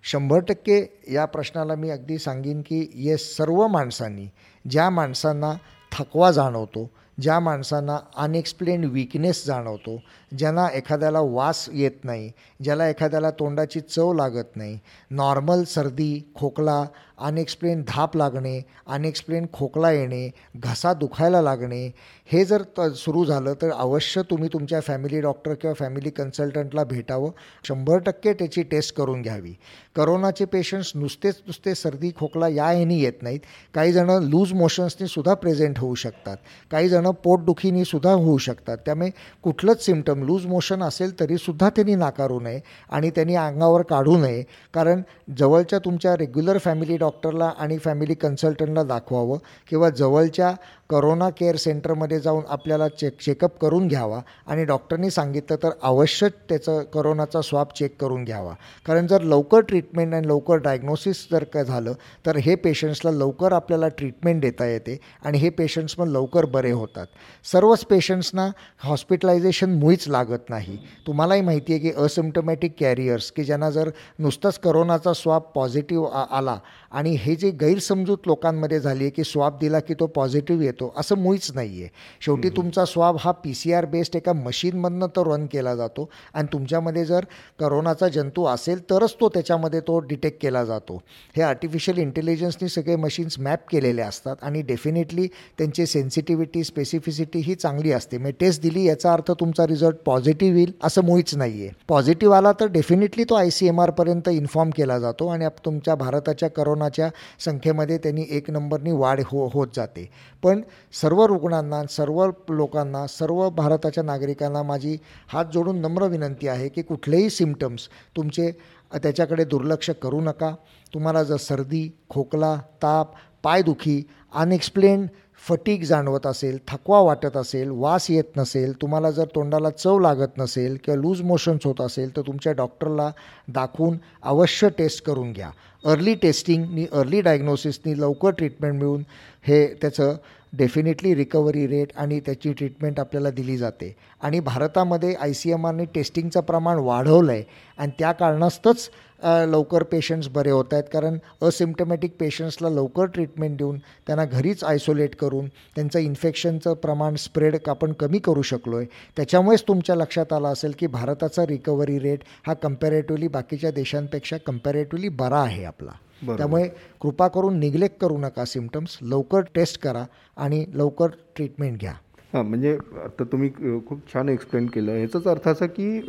शंभर 0.03 0.39
टक्के 0.39 0.81
या 1.11 1.25
प्रश्नाला 1.25 1.75
मी 1.75 1.89
अगदी 1.89 2.17
सांगेन 2.17 2.61
की 2.61 2.89
ये 2.95 3.17
सर्व 3.17 3.67
माणसांनी 3.67 4.27
ज्या 4.69 4.89
माणसांना 4.89 5.53
थकवा 5.91 6.31
जाणवतो 6.31 6.89
ज्या 7.21 7.39
माणसांना 7.39 7.97
अनएक्सप्लेन 8.17 8.83
विकनेस 8.83 9.45
जाणवतो 9.45 9.97
ज्यांना 10.37 10.67
एखाद्याला 10.73 11.19
वास 11.19 11.69
येत 11.73 12.03
नाही 12.03 12.31
ज्याला 12.63 12.89
एखाद्याला 12.89 13.31
तोंडाची 13.31 13.79
चव 13.79 14.13
लागत 14.13 14.55
नाही 14.55 14.79
नॉर्मल 15.11 15.63
सर्दी 15.63 16.31
खोकला 16.35 16.85
अनएक्सप्लेन 17.17 17.83
धाप 17.87 18.17
लागणे 18.17 18.61
अनएक्सप्लेन 18.87 19.45
खोकला 19.53 19.91
येणे 19.91 20.31
घसा 20.55 20.93
दुखायला 20.93 21.41
लागणे 21.41 21.91
हे 22.31 22.45
जर 22.45 22.61
त 22.77 22.81
सुरू 22.81 23.25
झालं 23.25 23.53
तर 23.53 23.71
अवश्य 23.71 24.21
तुम्ही 24.21 24.49
तुमच्या 24.53 24.79
फॅमिली 24.79 25.21
डॉक्टर 25.21 25.53
किंवा 25.53 25.73
फॅमिली 25.73 26.09
कन्सल्टंटला 26.09 26.83
भेटावं. 26.83 27.31
शंभर 27.67 27.97
टक्के 27.97 28.33
त्याची 28.33 28.63
टेस्ट 28.63 28.95
करून 28.95 29.21
घ्यावी. 29.21 29.53
करोनाचे 29.95 30.45
पेशंट्स 30.45 30.91
नुसतेच 30.95 31.35
नुसते 31.47 31.75
सर्दी 31.75 32.11
खोकला 32.19 32.47
या 32.47 32.65
ह्यानी 32.65 32.99
येत 32.99 33.13
नाहीत. 33.21 33.39
काही 33.73 33.93
जणं 33.93 34.21
लूज 34.21 34.53
मोशन्सनी 34.53 35.07
सुद्धा 35.07 35.33
प्रेझेंट 35.33 35.79
होऊ 35.79 35.95
शकतात. 35.95 36.37
काही 36.71 36.89
जणं 36.89 37.11
पोटदुखीनी 37.11 37.85
सुद्धा 37.85 38.11
होऊ 38.11 38.37
शकतात. 38.37 38.77
त्यामुळे 38.77 39.09
कुठलंच 39.43 39.85
सिमटम 39.85 40.20
लूज 40.21 40.45
मोशन 40.45 40.83
असेल 40.83 41.19
तरीसुद्धा 41.19 41.69
त्यांनी 41.69 41.95
नाकारू 41.95 42.39
नये 42.39 42.59
आणि 42.89 43.09
त्यांनी 43.09 43.35
अंगावर 43.35 43.81
काढू 43.81 44.17
नये. 44.17 44.43
कारण 44.73 45.01
जवळच्या 45.37 45.79
तुमच्या 45.79 46.15
रेग्युलर 46.17 46.57
फॅमिली 46.57 46.97
डॉक्टरला 46.97 47.51
आणि 47.59 47.77
फॅमिली 47.77 48.13
कन्सल्टंटला 48.13 48.83
दाखवावं 48.83 49.37
किंवा 49.69 49.89
जवळच्या 49.89 50.53
करोना 50.89 51.29
केअर 51.29 51.55
सेंटरमध्ये 51.55 52.19
जाऊन 52.19 52.43
आपल्याला 52.49 52.87
चेक 52.87 53.19
चेकअप 53.21 53.57
करून 53.61 53.87
घ्यावा 53.87 54.19
आणि 54.47 54.65
डॉक्टरनी 54.65 55.09
सांगितलं 55.09 55.57
तर 55.63 55.69
अवश्य 55.83 56.27
त्याचं 56.49 56.83
करोनाचा 56.83 57.41
स्वाब 57.41 57.67
चेक 57.79 57.95
करून 58.01 58.23
घ्यावा. 58.23 58.53
कारण 58.85 59.07
जर 59.07 59.21
लवकर 59.21 59.59
ट्रीटमेंट 59.59 60.13
आणि 60.13 60.27
लवकर 60.27 60.55
डायग्नोसिस 60.55 61.27
जर 61.31 61.43
का 61.43 61.63
झालं 61.63 61.93
तर 62.25 62.37
हे 62.37 62.55
पेशंट्सला 62.55 63.11
लवकर 63.11 63.53
आपल्याला 63.53 63.87
ट्रीटमेंट 63.87 64.41
देता 64.41 64.65
येते 64.65 64.97
आणि 65.25 65.37
हे 65.37 65.49
पेशंट्स 65.49 65.95
पण 65.95 66.07
लवकर 66.07 66.45
बरे 66.45 66.71
होतात. 66.71 67.07
सर्वच 67.43 67.85
पेशंट्सना 67.85 68.49
हॉस्पिटलायझेशन 68.83 69.73
मुळीच 69.73 70.05
लागत 70.11 70.49
नाही. 70.49 70.77
तुम्हालाही 71.07 71.41
माहिती 71.41 71.73
आहे 71.73 71.81
की 71.81 71.91
असिम्टमॅटिक 71.97 72.73
कॅरियर्स 72.79 73.31
की 73.31 73.43
ज्यांना 73.43 73.69
जर 73.69 73.89
नुसताच 74.19 74.59
करोनाचा 74.59 75.13
स्वाब 75.13 75.41
पॉझिटिव्ह 75.55 76.23
आला 76.31 76.57
आणि 76.91 77.15
हे 77.19 77.35
जे 77.35 77.49
गैरसमजूत 77.51 78.27
लोकांमध्ये 78.27 78.79
झाली 78.79 79.03
आहे 79.03 79.09
की 79.09 79.23
स्वाब 79.23 79.57
दिला 79.59 79.79
की 79.79 79.93
तो 79.93 80.05
पॉझिटिव्ह 80.07 80.63
येतो 80.63 80.93
असं 80.97 81.17
मुळीच 81.17 81.51
नाही 81.55 81.81
आहे 81.81 81.89
शेवटी 82.21 82.49
तुमचा 82.49 82.85
स्वाब 82.85 83.17
हा 83.19 83.31
पी 83.33 83.53
सी 83.53 83.73
आर 83.73 83.85
बेस्ड 83.85 84.15
एका 84.15 84.33
मशीनमधनं 84.33 85.07
तो 85.15 85.23
रन 85.23 85.45
केला 85.45 85.75
जातो 85.75 86.09
आणि 86.33 86.47
तुमच्यामध्ये 86.53 87.05
जर 87.05 87.25
करोनाचा 87.59 88.07
जंतू 88.07 88.45
असेल 88.45 88.79
तरच 88.89 89.15
तो 89.21 89.29
त्याच्यामध्ये 89.29 89.79
तो 89.79 89.99
डिटेक्ट 89.99 90.41
केला 90.41 90.63
जातो. 90.65 90.95
हे 91.35 91.41
आर्टिफिशियल 91.41 91.97
इंटेलिजन्सनी 91.97 92.69
सगळे 92.69 92.95
मशीन्स 92.95 93.39
मॅप 93.39 93.67
केलेले 93.71 94.01
असतात 94.01 94.43
आणि 94.43 94.61
डेफिनेटली 94.61 95.27
त्यांची 95.57 95.85
सेन्सिटिव्हिटी 95.85 96.63
स्पेसिफिसिटी 96.63 97.39
ही 97.39 97.55
चांगली 97.55 97.91
असते. 97.91 98.17
म्हणजे 98.17 98.37
टेस्ट 98.39 98.61
दिली 98.61 98.83
याचा 98.85 99.13
अर्थ 99.13 99.31
तुमचा 99.39 99.67
रिझल्ट 99.67 99.95
पॉझिटिव्ह 100.05 100.57
येईल 100.57 100.71
असं 100.83 101.05
मुळीच 101.05 101.35
नाही 101.35 101.61
आहे 101.61 101.69
पॉझिटिव्ह 101.89 102.35
आला 102.35 102.51
तर 102.59 102.67
डेफिनेटली 102.71 103.23
तो 103.29 103.35
आय 103.35 103.49
सी 103.49 103.67
एम 103.67 103.81
आरपर्यंत 103.81 104.29
इन्फॉर्म 104.29 104.69
केला 104.77 104.97
जातो 104.99 105.27
आणि 105.27 105.45
तुमच्या 105.65 105.95
भारताच्या 105.95 106.49
करोनाच्या 106.81 107.09
संख्येमध्ये 107.45 107.97
त्यांनी 107.97 108.25
एक 108.29 108.49
नंबरनी 108.51 108.91
वाढ 108.91 109.21
हो 109.25 109.47
होत 109.53 109.67
जाते. 109.75 110.09
पण 110.43 110.61
सर्व 111.01 111.25
रुग्णांना 111.25 111.81
सर्व 111.89 112.25
लोकांना 112.49 113.05
सर्व 113.07 113.49
भारताच्या 113.49 114.03
नागरिकांना 114.03 114.63
माझी 114.63 114.97
हात 115.33 115.45
जोडून 115.53 115.81
नम्र 115.81 116.07
विनंती 116.07 116.47
आहे 116.47 116.69
की 116.69 116.81
कुठलेही 116.81 117.29
सिमटम्स 117.29 117.87
तुमचे 118.17 118.51
त्याच्याकडे 118.93 119.43
दुर्लक्ष 119.45 119.89
करू 120.01 120.21
नका. 120.21 120.53
तुम्हाला 120.93 121.23
जर 121.23 121.37
सर्दी 121.37 121.89
खोकला 122.09 122.55
ताप 122.83 123.13
पायदुखी 123.43 124.01
अनएक्सप्लेन 124.35 125.05
फटीक 125.47 125.83
जाणवत 125.83 126.25
असेल 126.27 126.57
थकवा 126.67 126.99
वाटत 127.01 127.37
असेल 127.37 127.69
वास 127.73 128.09
येत 128.11 128.37
नसेल 128.37 128.73
तुम्हाला 128.81 129.09
जर 129.11 129.25
तोंडाला 129.35 129.69
चव 129.69 129.99
लागत 129.99 130.37
नसेल 130.37 130.77
किंवा 130.83 130.99
लूज 131.01 131.21
मोशन्स 131.21 131.65
होत 131.65 131.81
असेल 131.81 132.15
तर 132.17 132.21
तुमच्या 132.21 132.53
डॉक्टरला 132.53 133.09
दाखवून 133.47 133.97
अवश्य 134.23 134.69
टेस्ट 134.77 135.03
करून 135.05 135.31
घ्या. 135.31 135.49
अर्ली 135.85 136.15
टेस्टिंगनी 136.15 136.85
अर्ली 136.91 137.21
डायग्नोसिसनी 137.21 138.01
लवकर 138.01 138.29
ट्रीटमेंट 138.29 138.75
मिळून 138.75 139.03
हे 139.43 139.67
त्याचं 139.67 140.15
डेफिनेटली 140.53 141.15
रिकव्हरी 141.15 141.67
रेट 141.67 141.87
आणि 141.95 142.19
त्याची 142.19 142.53
ट्रीटमेंट 142.53 142.99
आपल्याला 142.99 143.29
दिली 143.29 143.57
जाते. 143.57 143.95
आणि 144.21 144.39
भारतामध्ये 144.39 145.13
आय 145.13 145.33
सी 145.33 145.51
एम 145.51 145.67
आरने 145.67 145.85
टेस्टिंगचं 145.85 146.41
प्रमाण 146.41 146.77
वाढवलं 146.77 147.31
आहे 147.31 147.43
आणि 147.77 147.91
त्या 147.99 148.11
कारणास्तच 148.11 148.89
लवकर 149.23 149.83
पेशंट्स 149.83 150.27
बरे 150.29 150.51
होत 150.51 150.73
आहेत. 150.73 150.83
कारण 150.93 151.17
असिम्टमॅटिक 151.41 152.15
पेशंट्सला 152.19 152.69
लवकर 152.69 153.05
ट्रीटमेंट 153.05 153.57
देऊन 153.57 153.77
त्यांना 154.07 154.25
घरीच 154.25 154.63
आयसोलेट 154.63 155.15
करून 155.15 155.47
त्यांचं 155.75 155.99
इन्फेक्शनचं 155.99 156.73
प्रमाण 156.83 157.15
स्प्रेड 157.19 157.55
आपण 157.69 157.93
कमी 157.99 158.19
करू 158.19 158.41
शकलो 158.41 158.77
आहे 158.77 158.85
त्याच्यामुळेच 159.17 159.63
तुमच्या 159.67 159.95
लक्षात 159.95 160.33
आलं 160.33 160.47
असेल 160.47 160.73
की 160.79 160.87
भारताचा 160.87 161.45
रिकव्हरी 161.47 161.97
रेट 161.99 162.23
हा 162.47 162.53
कम्पॅरेटिव्हली 162.53 163.27
बाकीच्या 163.27 163.71
देशांपेक्षा 163.71 164.37
कम्पॅरेटिव्हली 164.37 165.09
बरा 165.09 165.39
आहे 165.39 165.63
आपला. 165.65 165.91
त्यामुळे 166.27 166.67
कृपा 167.01 167.27
करून 167.27 167.57
निग्लेक्ट 167.59 167.99
करू 168.01 168.17
नका 168.17 168.45
सिमटम्स 168.45 168.97
लवकर 169.01 169.41
टेस्ट 169.55 169.79
करा 169.81 170.03
आणि 170.37 170.63
लवकर 170.73 171.07
ट्रीटमेंट 171.35 171.79
घ्या. 171.79 171.93
हां 172.33 172.43
म्हणजे 172.45 172.73
आता 173.03 173.23
तुम्ही 173.31 173.49
खूप 173.87 173.99
छान 174.13 174.29
एक्सप्लेन 174.29 174.65
केलं. 174.65 174.95
याचाच 174.95 175.27
अर्थ 175.27 175.47
असा 175.49 175.65
की 175.67 175.99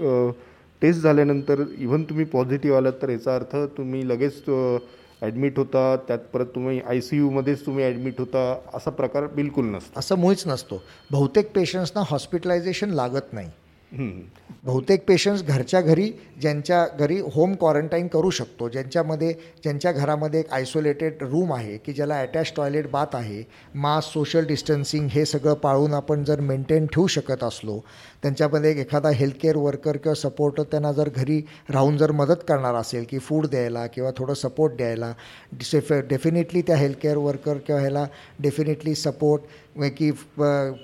टेस्ट 0.83 1.03
झाल्यानंतर 1.03 1.63
इव्हन 1.79 2.03
तुम्ही 2.03 2.25
पॉझिटिव्ह 2.25 2.77
आलात 2.77 2.93
तर 3.03 3.09
याचा 3.09 3.35
अर्थ 3.35 3.57
तुम्ही 3.77 4.09
लगेच 4.09 4.43
ॲडमिट 5.23 5.59
होता 5.59 5.97
त्यात 6.09 6.19
परत 6.33 6.47
तुम्ही 6.47 6.81
आय 6.89 7.01
सी 7.01 7.17
यूमध्येच 7.17 7.67
तुम्ही 7.67 7.85
ॲडमिट 7.85 8.15
होता 8.19 8.61
असा 8.75 8.91
प्रकार 8.91 9.27
बिलकुल 9.27 9.65
नसतो. 9.65 9.99
असं 10.01 10.19
मुळीच 10.19 10.47
नसतो. 10.47 10.83
बहुतेक 11.11 11.53
पेशंट्सना 11.55 12.03
हॉस्पिटलायझेशन 12.11 12.91
लागत 12.91 13.33
नाही. 13.33 13.51
बहुतेक 14.65 15.05
पेशंट्स 15.07 15.43
घरच्या 15.45 15.81
घरी 15.81 16.11
ज्यांच्या 16.41 16.85
घरी 16.99 17.19
होम 17.35 17.55
क्वारंटाईन 17.55 18.07
करू 18.07 18.31
शकतो 18.31 18.69
ज्यांच्यामध्ये 18.69 19.33
ज्यांच्या 19.63 19.93
घरामध्ये 19.93 20.41
एक 20.41 20.53
आयसोलेटेड 20.53 21.23
रूम 21.23 21.53
आहे 21.53 21.77
की 21.77 21.93
ज्याला 21.93 22.19
अटॅच 22.21 22.53
टॉयलेट 22.57 22.91
बाथ 22.91 23.17
आहे 23.17 23.43
मास्क 23.75 24.13
सोशल 24.13 24.45
डिस्टन्सिंग 24.47 25.09
हे 25.13 25.25
सगळं 25.27 25.55
पाळून 25.55 25.95
आपण 25.95 26.25
जर 26.25 26.41
मेंटेन 26.41 26.87
ठेवू 26.87 27.07
शकत 27.07 27.43
असलो 27.45 27.79
त्यांच्यामध्ये 28.23 28.71
एक 28.71 28.79
एखादा 28.79 29.11
हेल्थकेअर 29.11 29.57
वर्कर 29.57 29.97
किंवा 29.97 30.15
सपोर्टर 30.15 30.63
त्यांना 30.63 30.93
जर 30.93 31.09
घरी 31.09 31.41
राहून 31.71 31.97
जर 31.97 32.13
मदत 32.13 32.45
करणार 32.49 32.75
असेल 32.75 33.05
की 33.11 33.19
फूड 33.19 33.47
द्यायला 33.47 33.87
किंवा 33.87 34.11
थोडं 34.17 34.35
सपोर्ट 34.35 34.77
द्यायला 34.77 35.13
डिसेफ 35.53 35.93
डेफिनेटली 36.09 36.63
त्या 36.63 36.77
हेल्थकेअर 36.77 37.17
वर्कर 37.19 37.59
किंवा 37.59 37.81
ह्याला 37.81 38.07
डेफिनेटली 38.39 38.95
सपोर्ट 38.95 39.43
की 39.77 40.11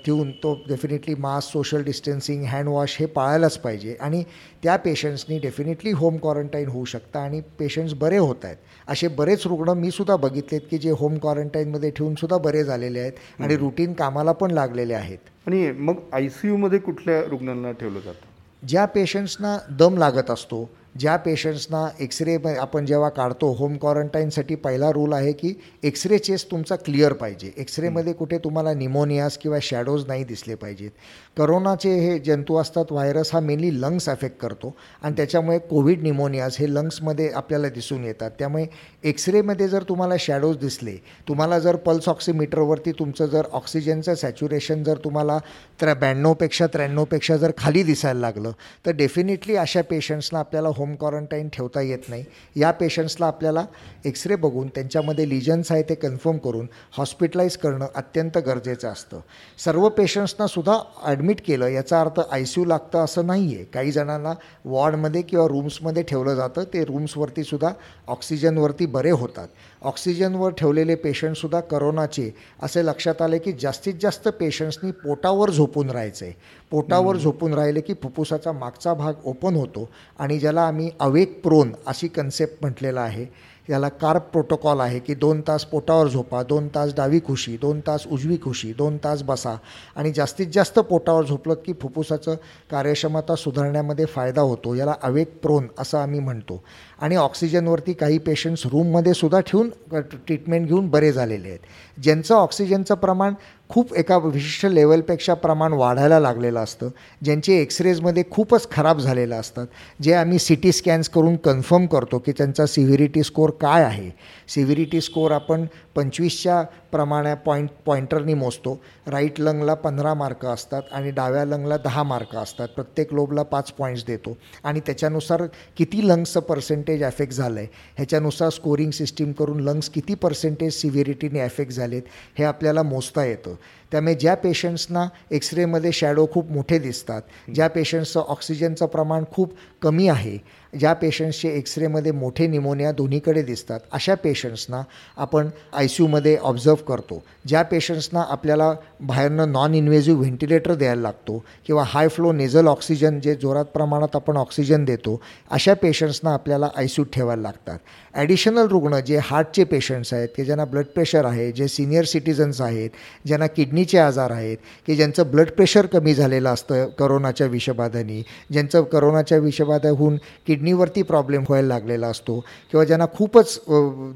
ठेवून 0.05 0.31
तो 0.43 0.53
definitely 0.67 1.15
mask 1.15 1.51
social 1.51 1.83
distancing 1.83 2.43
handwash 2.43 2.95
हे 2.99 3.05
पाळायलाच 3.05 3.57
पाहिजे. 3.57 3.95
आणि 4.01 4.23
त्या 4.63 4.75
पेशंट्सनी 4.75 5.37
डेफिनेटली 5.39 5.91
होम 5.91 6.17
क्वारंटाईन 6.17 6.67
होऊ 6.67 6.85
शकतं 6.85 7.19
आणि 7.19 7.41
पेशंट्स 7.59 7.93
बरे 7.93 8.17
होत 8.17 8.45
आहेत. 8.45 8.57
असे 8.87 9.07
बरेच 9.07 9.45
रुग्ण 9.47 9.73
मी 9.79 9.91
सुद्धा 9.91 10.15
बघितलेत 10.15 10.61
की 10.71 10.77
जे 10.77 10.91
होम 10.91 11.17
क्वारंटाईनमध्ये 11.17 11.89
ठेवून 11.89 12.15
सुद्धा 12.15 12.37
बरे 12.37 12.63
झालेले 12.63 12.99
आहेत 12.99 13.13
आणि 13.39 13.55
रुटीन 13.55 13.93
कामाला 13.93 14.31
पण 14.31 14.51
लागलेले 14.51 14.93
आहेत. 14.93 15.17
आणि 15.47 15.71
मग 15.71 15.99
आय 16.13 16.27
सी 16.29 16.47
यूमध्ये 16.47 16.79
कुठल्या 16.79 17.21
रुग्णांना 17.21 17.71
ठेवलं 17.71 17.99
जातं? 17.99 18.67
ज्या 18.67 18.85
पेशंट्सना 18.85 19.57
दम 19.69 19.97
लागत 19.97 20.31
असतो 20.31 20.69
ज्या 20.95 21.15
पेशंट्सना 21.15 21.85
एक्सरे 21.99 22.37
आपण 22.57 22.85
जेव्हा 22.85 23.09
काढतो 23.09 23.51
होम 23.53 23.75
क्वारंटाईनसाठी 23.77 24.55
पहिला 24.55 24.89
रूल 24.91 25.13
आहे 25.13 25.31
की 25.31 25.53
एक्सरे 25.83 26.17
चेस्ट 26.17 26.49
तुमचा 26.51 26.75
क्लिअर 26.75 27.13
पाहिजे. 27.13 27.51
एक्सरेमध्ये 27.57 28.13
कुठे 28.13 28.37
तुम्हाला 28.37 28.73
निमोनियास 28.73 29.37
किंवा 29.37 29.57
शॅडोज 29.61 30.05
नाही 30.07 30.23
दिसले 30.23 30.55
पाहिजेत. 30.55 30.89
करोनाचे 31.37 31.93
हे 31.99 32.17
जंतू 32.19 32.55
असतात 32.57 32.91
व्हायरस 32.91 33.29
हा 33.33 33.39
मेनली 33.39 33.69
लंग्स 33.81 34.09
अफेक्ट 34.09 34.39
करतो 34.41 34.73
आणि 35.03 35.15
त्याच्यामुळे 35.17 35.59
कोविड 35.59 36.01
निमोनियास 36.03 36.57
हे 36.59 36.73
लंग्समध्ये 36.73 37.29
आपल्याला 37.35 37.69
दिसून 37.69 38.03
येतात. 38.03 38.31
त्यामुळे 38.39 38.65
एक्सरेमध्ये 39.03 39.67
जर 39.67 39.83
तुम्हाला 39.89 40.15
शॅडोज 40.19 40.57
दिसले 40.57 40.95
तुम्हाला 41.27 41.59
जर 41.59 41.75
पल्स 41.75 42.09
ऑक्सिमीटरवरती 42.09 42.91
तुमचं 42.91 43.25
जर 43.25 43.47
ऑक्सिजनचं 43.51 44.15
सॅच्युरेशन 44.15 44.83
जर 44.83 44.97
तुम्हाला 45.03 45.37
त्र्या 45.81 45.93
ब्याण्णवपेक्षा 45.93 46.67
त्र्याण्णवपेक्षा 46.67 47.37
जर 47.37 47.51
खाली 47.57 47.83
दिसायला 47.83 48.19
लागलं 48.19 48.51
तर 48.85 48.91
डेफिनेटली 48.91 49.55
अशा 49.55 49.81
पेशंट्सना 49.81 50.39
आपल्याला 50.39 50.69
होम 50.79 50.95
क्वारंटाईन 50.95 51.47
ठेवता 51.53 51.81
येत 51.81 52.09
नाही. 52.09 52.23
या 52.55 52.71
पेशंट्सला 52.71 53.27
आपल्याला 53.27 53.65
एक्सरे 54.05 54.35
बघून 54.35 54.67
त्यांच्यामध्ये 54.67 55.27
लिजन्स 55.29 55.71
आहे 55.71 55.83
ते 55.83 55.95
कन्फर्म 55.95 56.37
करून 56.37 56.67
हॉस्पिटलाइज 56.97 57.57
करणं 57.57 57.85
अत्यंत 57.95 58.37
गरजेचं 58.37 58.87
असतं. 58.87 59.19
सर्व 59.65 59.87
पेशंट्सनासुद्धा 59.89 60.77
ॲडमिट 61.03 61.41
केलं 61.47 61.67
याचा 61.67 61.99
अर्थ 62.01 62.19
आय 62.31 62.45
सी 62.45 62.59
यू 62.59 62.65
लागतं 62.65 63.03
असं 63.03 63.25
नाही 63.27 63.55
आहे 63.55 63.63
काही 63.73 63.91
जणांना 63.91 64.33
वॉर्डमध्ये 64.65 65.21
किंवा 65.21 65.47
रूम्समध्ये 65.47 66.03
ठेवलं 66.03 66.35
जातं 66.35 66.63
ते 66.73 66.83
रूम्सवरतीसुद्धा 66.85 67.71
ऑक्सिजनवरती 68.07 68.85
बरे 68.85 69.11
होतात. 69.11 69.47
ऑक्सिजनवर 69.81 70.51
ठेवलेले 70.51 70.95
पेशंटसुद्धा 70.95 71.59
करोनाचे 71.59 72.35
असे 72.61 72.85
लक्षात 72.85 73.21
आले 73.21 73.37
की 73.39 73.51
जास्तीत 73.51 73.93
जास्त 74.01 74.27
पेशंट्सनी 74.27 74.91
पोटावर 74.91 75.49
झोपून 75.49 75.89
राहायचं. 75.89 76.25
आहे 76.25 76.33
पोटावर 76.71 77.17
झोपून 77.17 77.53
राहिले 77.53 77.81
की 77.81 77.93
फुफ्फुसाचा 77.93 78.51
मागचा 78.51 78.93
भाग 78.93 79.13
ओपन 79.25 79.55
होतो 79.55 79.89
आणि 80.19 80.39
ज्याला 80.39 80.61
आम्ही 80.61 80.91
अवेक 80.99 81.41
प्रोन 81.43 81.71
अशी 81.87 82.07
कन्सेप्ट 82.07 82.53
म्हटलेला 82.61 83.01
आहे. 83.01 83.25
याला 83.69 83.89
कार्प 83.89 84.21
प्रोटोकॉल 84.21 84.79
आहे 84.79 84.99
की 84.99 85.15
दोन 85.15 85.41
तास 85.47 85.65
पोटावर 85.65 86.07
झोपा 86.07 86.43
दोन 86.43 86.67
तास 86.67 86.93
डावी 86.95 87.19
खुशी 87.19 87.57
दोन 87.57 87.79
तास 87.79 88.07
उजवी 88.07 88.37
खुशी 88.43 88.73
दोन 88.73 88.97
तास 88.97 89.23
बसा 89.23 89.57
आणि 89.95 90.11
जास्तीत 90.11 90.47
जास्त 90.53 90.79
पोटावर 90.79 91.25
झोपलं 91.25 91.53
की 91.53 91.73
फुफ्फुसाचं 91.73 92.35
कार्यक्षमता 92.71 93.35
सुधारण्यामध्ये 93.35 94.05
फायदा 94.05 94.41
होतो. 94.41 94.75
याला 94.75 94.93
अवेक 95.03 95.39
प्रोन 95.41 95.67
असं 95.79 95.97
आम्ही 95.97 96.19
म्हणतो. 96.19 96.63
आणि 97.01 97.15
ऑक्सिजनवरती 97.15 97.93
काही 97.93 98.17
पेशंट्स 98.17 98.65
रूममध्ये 98.65 99.13
सुद्धा 99.13 99.39
ठेवून 99.39 99.69
ट्रीटमेंट 99.91 100.67
घेऊन 100.67 100.87
बरे 100.89 101.11
झालेले 101.11 101.47
आहेत. 101.47 101.59
ज्यांचं 102.01 102.35
ऑक्सिजनचं 102.35 102.95
प्रमाण 102.95 103.33
खूप 103.69 103.93
एका 103.95 104.17
विशिष्ट 104.17 104.65
लेवलपेक्षा 104.65 105.33
प्रमाण 105.33 105.73
वाढायला 105.73 106.19
लागलेलं 106.19 106.59
असतं. 106.59 106.89
ज्यांचे 107.23 107.57
एक्सरेजमध्ये 107.61 108.23
खूपच 108.31 108.67
खराब 108.71 108.99
झालेलं 108.99 109.39
असतात. 109.39 109.67
जे 110.01 110.13
आम्ही 110.13 110.39
सी 110.39 110.55
टी 110.55 110.71
स्कॅन्स 110.71 111.09
करून 111.09 111.35
कन्फर्म 111.35 111.85
करतो 111.85 112.17
की 112.17 112.31
त्यांचा 112.31 112.65
सिव्हिरिटी 112.65 113.23
स्कोअर 113.23 113.49
काय 113.51 113.83
आहे. 113.83 114.09
सिव्हिरिटी 114.47 115.01
स्कोअर 115.01 115.31
आपण 115.31 115.65
पंचवीसच्या 115.95 116.61
प्रमाणे 116.91 117.33
पॉईंट 117.35 117.69
पॉईंटरनी 117.85 118.33
मोजतो. 118.33 118.79
राईट 119.07 119.39
लंगला 119.39 119.73
पंधरा 119.73 120.13
मार्क 120.13 120.45
असतात 120.45 120.81
आणि 120.91 121.11
डाव्या 121.11 121.45
लंगला 121.45 121.77
दहा 121.77 122.03
मार्क 122.03 122.35
असतात. 122.35 122.67
प्रत्येक 122.67 123.13
लोबला 123.13 123.43
पाच 123.43 123.71
पॉईंट्स 123.71 124.05
देतो. 124.05 124.37
आणि 124.63 124.79
त्याच्यानुसार 124.79 125.43
किती 125.77 126.07
लंग्सचं 126.07 126.39
पर्सेंटेज 126.39 126.88
अफेक्ट 127.03 127.33
झालं 127.33 127.59
आहे 127.59 127.67
ह्याच्यानुसार 127.97 128.49
स्कोरिंग 128.49 128.91
सिस्टीम 128.91 129.31
करून 129.31 129.59
लंग्स 129.59 129.89
किती 129.89 130.15
पर्सेंटेज 130.15 130.73
सिव्हिरिटीने 130.73 131.39
अफेक्ट 131.39 131.71
झालेत 131.71 132.01
हे 132.37 132.43
आपल्याला 132.43 132.83
मोजता 132.83 133.25
येतं. 133.25 133.55
त्यामुळे 133.91 134.15
ज्या 134.15 134.35
पेशंट्सना 134.35 135.05
एक्सरेमध्ये 135.31 135.91
शॅडो 135.91 136.27
खूप 136.33 136.51
मोठे 136.51 136.79
दिसतात 136.79 137.21
ज्या 137.55 137.67
पेशंट्सचं 137.67 138.19
ऑक्सिजनचं 138.19 138.85
प्रमाण 138.85 139.23
खूप 139.31 139.53
कमी 139.81 140.07
आहे 140.07 140.37
ज्या 140.73 140.93
पेशंट्सचे 140.93 141.49
एक्सरेमध्ये 141.49 142.11
मोठे 142.11 142.47
निमोनिया 142.47 142.91
दोन्हीकडे 142.91 143.41
दिसतात 143.41 143.79
अशा 143.91 144.15
पेशंट्सना 144.15 144.81
आपण 145.17 145.49
आय 145.73 145.87
सी 145.87 146.03
यूमध्ये 146.03 146.35
ऑब्झर्व 146.37 146.75
करतो. 146.75 147.21
ज्या 147.47 147.61
पेशंट्सना 147.61 148.23
आपल्याला 148.29 148.73
बाहेरनं 149.01 149.51
नॉन 149.51 149.73
इन्व्हेझिव्ह 149.73 150.19
व्हेंटिलेटर 150.19 150.73
द्यायला 150.73 151.01
लागतो 151.01 151.43
किंवा 151.67 151.83
हाय 151.87 152.07
फ्लो 152.07 152.31
नेझल 152.31 152.67
ऑक्सिजन 152.67 153.19
जे 153.19 153.35
जोरात 153.35 153.65
प्रमाणात 153.65 154.15
आपण 154.15 154.37
ऑक्सिजन 154.37 154.85
देतो 154.85 155.19
अशा 155.51 155.73
पेशंट्सना 155.73 156.33
आपल्याला 156.33 156.69
आय 156.75 156.87
सी 156.87 157.03
ठेवायला 157.13 157.41
लागतात. 157.41 157.79
ॲडिशनल 158.19 158.67
रुग्ण 158.67 158.99
जे 159.05 159.17
हार्टचे 159.23 159.63
पेशंट्स 159.63 160.13
आहेत 160.13 160.29
की 160.35 160.43
ज्यांना 160.45 160.63
ब्लड 160.65 160.85
प्रेशर 160.85 161.25
आहे 161.25 161.51
जे 161.51 161.67
सिनियर 161.67 162.05
सिटिझन्स 162.05 162.59
आहेत 162.61 162.89
ज्यांना 163.25 163.47
किडनीचे 163.47 163.97
आजार 163.97 164.31
आहेत 164.31 164.57
की 164.87 164.95
ज्यांचं 164.95 165.29
ब्लड 165.31 165.49
प्रेशर 165.49 165.85
कमी 165.85 166.13
झालेलं 166.13 166.49
असतं 166.49 166.89
करोनाच्या 166.99 167.47
विषबाधानी 167.47 168.21
ज्यांचं 168.51 168.83
करोनाच्या 168.83 169.37
विषबाधाहून 169.37 170.17
किडनीवरती 170.47 171.01
प्रॉब्लेम 171.03 171.43
व्हायला 171.49 171.67
लागलेला 171.67 172.07
असतो 172.07 172.39
किंवा 172.71 172.83
ज्यांना 172.85 173.05
खूपच 173.13 173.57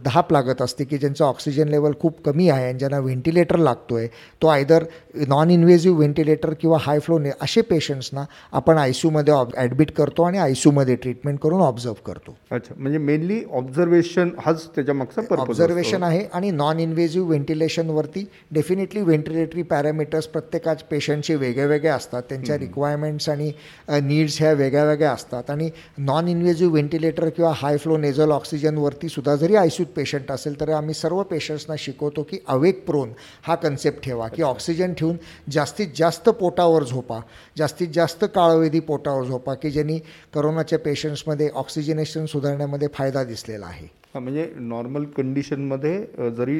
धाप 0.06 0.34
लागत 0.34 0.62
असते 0.62 0.84
की 0.84 0.98
ज्यांचं 0.98 1.24
ऑक्सिजन 1.26 1.68
लेवल 1.68 1.94
खूप 2.02 2.22
कमी 2.26 2.50
आहे 2.50 2.68
आणि 2.68 2.78
ज्यांना 2.80 3.00
व्हेंटिलेटर 3.00 3.58
लागतो 3.60 3.96
आहे 3.96 4.08
तो 4.42 4.48
आयदर 4.48 4.84
नॉन 5.28 5.50
इन्व्हेझिव्ह 5.52 5.98
व्हेंटिलेटर 5.98 6.54
किंवा 6.54 6.78
हाय 6.82 7.00
फ्लो 7.00 7.20
ने 7.20 7.32
असे 7.42 7.62
पेशंट्सना 7.64 8.26
आपण 8.54 8.78
आय 8.78 8.92
सी 8.92 9.08
यूमध्ये 9.08 9.34
ॲडमिट 9.56 9.92
करतो 9.92 10.24
आणि 10.24 10.38
आय 10.40 10.54
सी 10.54 10.70
यूमध्ये 10.70 10.96
ट्रीटमेंट 10.96 11.40
करून 11.40 11.62
ऑब्झर्व 11.62 11.94
करतो. 12.06 12.36
अच्छा 12.52 12.74
म्हणजे 12.78 12.98
मेनली 13.00 13.42
ऑब्झर्व 13.54 13.92
ऑब्झर्वेशन 13.94 14.30
हाच 14.40 14.66
त्याच्या 14.76 14.94
मागचा 14.96 15.22
पर्पज 15.22 15.40
ऑब्झर्वेशन 15.42 16.04
आहे 16.04 16.24
आणि 16.34 16.50
नॉन 16.52 16.80
इन्व्हेजिव्ह 16.80 17.28
व्हेंटिलेशनवरती 17.28 18.26
डेफिनेटली 18.52 19.02
व्हेंटिलेटरी 19.02 19.62
पॅरामीटर्स 19.64 20.28
प्रत्येकाच 20.28 20.84
पेशंटचे 20.84 21.36
वेगळे 21.36 21.66
वेगळे 21.66 21.90
असतात. 21.90 22.22
त्यांच्या 22.30 22.58
रिक्वायरमेंट्स 22.58 23.30
आणि 23.30 23.52
नीड्स 23.90 24.38
ह्या 24.40 24.52
वेगळ्या 24.54 24.84
वेगळ्या 24.86 25.12
असतात. 25.12 25.50
आणि 25.50 25.70
नॉन 25.98 26.28
इन्व्हेजिव्ह 26.28 26.72
व्हेंटिलेटर 26.72 27.30
किंवा 27.30 27.52
हाय 27.56 27.78
फ्लो 27.78 27.98
नेझल 27.98 28.32
ऑक्सिजनवरती 28.32 29.10
सुद्धा 29.10 29.36
जरी 29.36 29.56
आयसीयूत 29.56 29.94
पेशंट 29.96 30.32
असेल 30.32 30.60
तर 30.60 30.70
आम्ही 30.74 30.94
सर्व 30.94 31.22
पेशंट्सना 31.24 31.76
शिकवतो 31.80 32.24
की 32.24 32.38
अवेक 32.48 32.86
प्रोन 32.86 33.12
हा 33.44 33.56
कन्सेप्ट 33.56 34.04
ठेवा. 34.04 34.28
की 34.28 34.44
ऑक्सिजन 34.44 34.94
ठेवून 34.94 35.18
जास्तीत 35.52 35.88
जास्त 35.98 36.30
पोटावर 36.30 36.84
झोपा. 36.84 37.20
जास्तीत 37.58 37.88
जास्त 37.94 38.26
काळवेधी 38.36 38.80
पोटावर 38.80 39.24
झोपा 39.24 39.54
की 39.54 39.72
ज्यांनी 39.72 40.00
करोनाच्या 40.34 40.80
पेशंट्समध्ये 40.80 41.50
ऑक्सिजनेशन 41.56 42.26
सुधारण्यामध्ये 42.26 42.88
फायदा 42.94 43.24
दिसलेला 43.24 43.66
आहे. 43.66 43.73
आहे. 43.74 43.88
म्हणजे 44.16 44.50
नॉर्मल 44.62 45.06
कंडिशनमध्ये 45.16 46.30
जरी 46.38 46.60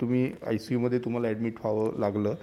तुम्ही 0.00 0.30
आय 0.46 0.58
सी 0.58 0.74
यूमध्ये 0.74 0.98
तुम्हाला 0.98 1.28
ॲडमिट 1.28 1.58
व्हावं 1.60 1.98
लागलं 2.00 2.34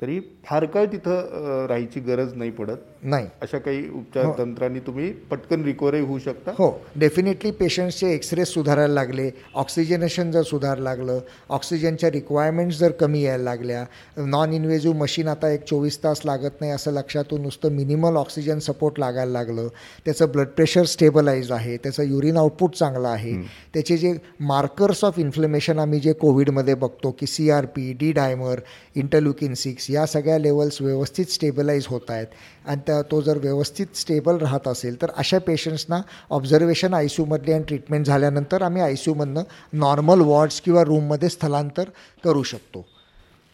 तरी 0.00 0.18
फार 0.44 0.64
काळ 0.64 0.84
तिथं 0.84 1.66
राहायची 1.68 2.00
गरज 2.00 2.32
नाही 2.34 2.50
पडत. 2.50 2.76
नाही. 3.02 3.26
अशा 3.42 3.58
काही 3.58 3.88
उपचार 3.88 4.30
तंत्रांनी 4.38 4.78
तुम्ही 4.78 5.10
पटकन 5.30 5.64
रिकवरही 5.64 6.00
होऊ 6.02 6.18
शकता. 6.18 6.50
हो. 6.58 6.70
डेफिनेटली 6.96 7.50
पेशंट्सचे 7.50 8.12
एक्सरे 8.14 8.44
सुधारायला 8.44 8.94
लागले. 8.94 9.30
ऑक्सिजनेशन 9.54 10.30
जर 10.30 10.42
सुधारायला 10.42 10.82
लागलं 10.82 11.20
ऑक्सिजनच्या 11.50 12.10
रिक्वायरमेंट्स 12.10 12.78
जर 12.78 12.90
कमी 12.90 13.22
यायला 13.22 13.44
लागल्या 13.44 13.84
नॉन 14.26 14.52
इन्व्हेजिव्ह 14.52 14.96
मशीन 14.98 15.28
आता 15.28 15.50
एक 15.50 15.64
चोवीस 15.64 15.98
तास 16.04 16.20
लागत 16.24 16.60
नाही 16.60 16.72
असं 16.72 16.92
लक्षातून 16.92 17.42
नुसतं 17.42 17.72
मिनिमल 17.72 18.16
ऑक्सिजन 18.16 18.58
सपोर्ट 18.58 18.98
लागायला 18.98 19.32
लागलं. 19.32 19.68
त्याचं 20.04 20.30
ब्लड 20.32 20.46
प्रेशर 20.46 20.84
स्टेबलाइज 20.84 21.52
आहे. 21.52 21.76
त्याचं 21.76 22.02
युरिन 22.02 22.36
आउटपुट 22.36 22.74
चांगलं 22.74 23.08
आहे. 23.08 23.34
त्याचे 23.74 23.96
जे 23.96 24.14
मार्कर्स 24.40 25.04
ऑफ 25.04 25.18
इन्फ्लेमेशन 25.18 25.78
आम्ही 25.78 26.00
जे 26.00 26.12
कोविडमध्ये 26.12 26.74
बघतो 26.74 27.10
की 27.10 27.26
C 27.26 27.50
R 27.50 27.66
P 27.66 27.92
D 27.92 28.12
dimer 28.12 28.60
interleukin 28.94 29.54
six 29.54 29.89
या 29.90 30.06
सगळ्या 30.06 30.38
लेवल्स 30.38 30.80
व्यवस्थित 30.82 31.32
स्टेबलाइज 31.32 31.86
होत 31.86 32.10
आहेत 32.10 32.26
आणि 32.66 32.80
त्या 32.86 33.00
तो 33.02 33.20
जर 33.20 33.38
व्यवस्थित 33.38 33.96
स्टेबल 33.96 34.36
राहत 34.36 34.68
असेल 34.68 35.00
तर 35.02 35.10
अशा 35.16 35.38
पेशंट्सना 35.38 36.00
ऑब्झर्वेशन 36.30 36.94
आय 36.94 37.08
सी 37.08 37.22
यूमधली 37.22 37.52
आणि 37.52 37.64
ट्रीटमेंट 37.64 38.06
झाल्यानंतर 38.06 38.62
आम्ही 38.62 38.82
आय 38.82 38.94
सी 38.94 39.10
यूमधनं 39.10 39.42
नॉर्मल 39.72 40.20
वॉर्ड्स 40.20 40.60
किंवा 40.60 40.82
रूममध्ये 40.84 41.28
स्थलांतर 41.28 41.84
करू 42.24 42.42
शकतो. 42.42 42.84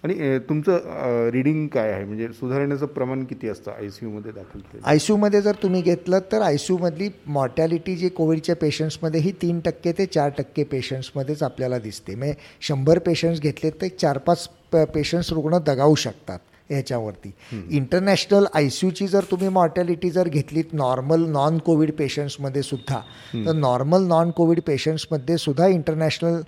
आणि 0.07 0.39
तुमचं 0.49 1.31
रिडिंग 1.33 1.67
काय 1.69 1.91
आहे? 1.93 2.05
म्हणजे 2.05 2.29
सुधारण्याचं 2.33 2.87
प्रमाण 2.87 3.25
किती 3.25 3.49
असतं 3.49 3.71
आय 3.71 3.89
सी 3.91 4.05
यूमध्ये 4.05 4.33
दाखल 4.33 4.59
केलं 4.59 4.87
आय 4.89 4.99
सी 4.99 5.13
यूमध्ये 5.13 5.41
जर 5.43 5.55
तुम्ही 5.63 5.81
घेतलं 5.83 6.19
तर 6.33 6.43
आय 6.43 6.57
सी 6.57 6.73
यूमधली 6.73 7.09
मॉर्टॅलिटी 7.27 7.97
जी 7.97 8.09
कोविडच्या 8.09 8.57
पेशंट्समध्ये 8.57 9.21
ही 9.21 9.33
तीन 9.43 9.61
टक्के 9.61 9.93
ते 9.99 10.07
चार 10.07 10.31
टक्के 10.39 10.65
पेशंट्समध्येच 10.65 11.43
आपल्याला 11.43 11.79
दिसते. 11.79 12.15
म्हणजे 12.15 12.35
शंभर 12.61 12.99
पेशंट्स 12.99 13.41
घेतले 13.41 13.71
तर 13.81 13.89
चार 14.01 14.19
पाच 14.19 14.49
पेशंट्स 14.95 15.33
रुग्ण 15.33 15.59
दगावू 15.67 15.95
शकतात. 15.95 16.39
ह्याच्यावरती 16.71 17.31
इंटरनॅशनल 17.71 18.47
आय 18.55 18.69
सी 18.69 18.87
यूची 18.87 19.07
जर 19.07 19.25
तुम्ही 19.31 19.49
मॉर्टॅलिटी 19.49 20.11
जर 20.11 20.29
घेतलीत 20.29 20.73
नॉर्मल 20.73 21.25
नॉन 21.31 21.59
कोविड 21.67 21.93
पेशंट्समध्ये 21.99 22.63
सुद्धा 22.63 23.01
तर 23.35 23.53
नॉर्मल 23.53 24.07
नॉन 24.07 24.31
कोविड 24.37 24.61
पेशंट्समध्ये 24.67 25.37
सुद्धा 25.39 25.67
इंटरनॅशनल 25.67 26.41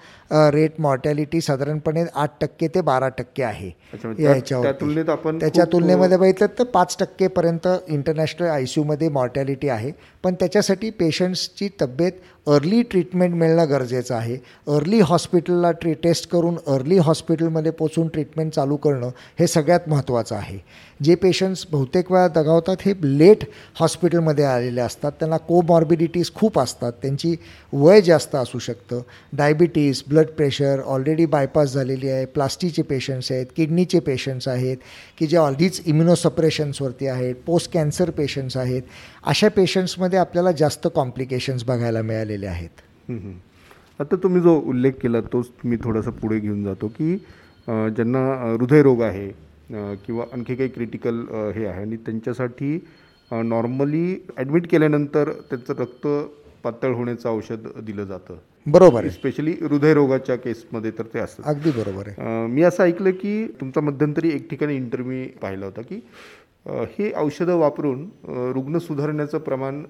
रेट 0.54 0.80
मॉर्टॅलिटी 0.80 1.40
साधारणपणे 1.40 2.04
आठ 2.14 2.30
टक्के 2.40 2.68
ते 2.74 2.80
बारा 2.80 3.08
टक्के 3.08 3.42
आहे. 3.42 3.70
म्हणजे 3.94 5.04
आपण 5.10 5.38
त्याच्या 5.38 5.64
तुलनेमध्ये 5.72 6.16
बघितलं 6.16 6.46
तर 6.58 6.64
पाच 6.64 6.96
टक्केपर्यंत 7.00 7.68
इंटरनॅशनल 7.88 8.46
आय 8.48 8.66
सी 8.66 8.80
यूमध्ये 8.80 9.08
मॉर्टॅलिटी 9.08 9.68
आहे. 9.68 9.92
पण 10.24 10.34
त्याच्यासाठी 10.34 10.90
पेशंट्सची 10.90 11.68
तब्येत 11.80 12.12
अर्ली 12.48 12.82
ट्रीटमेंट 12.82 13.34
मिळणं 13.34 13.68
गरजेचं 13.70 14.14
आहे. 14.14 14.34
अर्ली 14.68 15.00
हॉस्पिटलला 15.00 15.70
ट्री 15.70 15.92
टेस्ट 15.94 16.28
करून 16.30 16.56
अर्ली 16.66 16.98
हॉस्पिटलमध्ये 16.98 17.72
पोचून 17.72 18.08
ट्रीटमेंट 18.08 18.52
चालू 18.52 18.76
करणं 18.76 19.10
हे 19.38 19.46
सगळ्यात 19.46 19.88
महत्त्वाचं 19.88 20.34
आहे. 20.34 20.58
जे 21.02 21.14
पेशंट्स 21.14 21.66
बहुतेक 21.70 22.10
वेळा 22.12 22.28
दगावतात 22.34 22.76
हे 22.86 22.92
लेट 23.02 23.44
हॉस्पिटलमध्ये 23.80 24.44
आलेले 24.44 24.80
असतात. 24.80 25.12
त्यांना 25.18 25.36
कोमॉर्बिडिटीज 25.48 26.30
खूप 26.34 26.58
असतात. 26.58 26.92
त्यांची 27.02 27.34
वय 27.72 28.00
जास्त 28.00 28.34
असू 28.34 28.58
शकतं. 28.58 29.00
Diabetes 29.32 30.02
blood 30.08 30.26
pressure 30.36 30.80
already 30.86 31.26
bypass 31.26 31.72
झालेली 31.74 32.08
आहे. 32.08 32.24
प्लास्टिकचे 32.26 32.82
पेशंट्स 32.82 33.32
आहेत 33.32 33.46
किडनीचे 33.56 34.00
पेशंट्स 34.00 34.48
आहेत 34.48 34.76
की 35.18 35.26
जे 35.26 35.36
ऑलरेडीच 35.36 35.82
इम्युनोसप्रेशन्सवरती 35.86 37.06
आहेत 37.06 37.34
पोस्ट 37.46 37.72
कॅन्सर 37.72 38.10
पेशंट्स 38.10 38.56
आहेत. 38.56 38.82
अशा 39.24 39.48
पेशंट्समध्ये 39.56 40.18
आपल्याला 40.18 40.52
जास्त 40.52 40.88
कॉम्प्लिकेशन्स 40.94 41.64
बघायला 41.64 42.02
मिळालेले 42.02 42.46
आहेत. 42.46 43.10
आता 44.00 44.16
तुम्ही 44.22 44.40
जो 44.42 44.60
उल्लेख 44.60 44.92
केला 45.02 45.20
तोच 45.32 45.46
मी 45.64 45.76
थोडासा 45.84 46.10
पुढे 46.12 46.38
घेऊन 46.38 46.64
जातो 46.64 46.88
की 46.88 47.16
ज्यांना 47.68 48.18
हृदयरोग 48.52 49.02
आहे 49.02 49.30
किंवा 50.06 50.24
आणखी 50.32 50.54
काही 50.54 50.68
क्रिटिकल 50.68 51.20
हे 51.56 51.66
आहे. 51.66 51.80
आणि 51.80 51.96
त्यांच्यासाठी 51.96 52.78
नॉर्मली 53.30 54.18
ॲडमिट 54.36 54.70
केल्यानंतर 54.70 55.30
त्यांचं 55.50 55.74
रक्त 55.78 56.06
पातळ 56.62 56.92
होण्याचं 56.94 57.28
औषध 57.28 57.66
दिलं 57.84 58.04
जातं. 58.04 58.36
बरोबर 58.66 59.00
आहे. 59.00 59.10
स्पेशली 59.10 59.52
हृदयरोगाच्या 59.60 60.36
केसमध्ये 60.36 60.90
तर 60.98 61.06
ते 61.14 61.18
असतं. 61.18 61.42
अगदी 61.50 61.70
बरोबर 61.70 62.08
आहे. 62.08 62.46
मी 62.46 62.62
असं 62.62 62.84
ऐकलं 62.84 63.10
की 63.10 63.46
तुमचा 63.60 63.80
मध्यंतरी 63.80 64.30
एक 64.30 64.48
ठिकाणी 64.50 64.76
इंटरव्ह्यू 64.76 65.24
पाहिला 65.42 65.66
होता 65.66 65.82
की 65.82 66.00
हे 66.66 67.10
औषधं 67.16 67.56
वापरून 67.58 68.02
रुग्ण 68.54 68.78
सुधारण्याचं 68.78 69.38
प्रमाण 69.38 69.82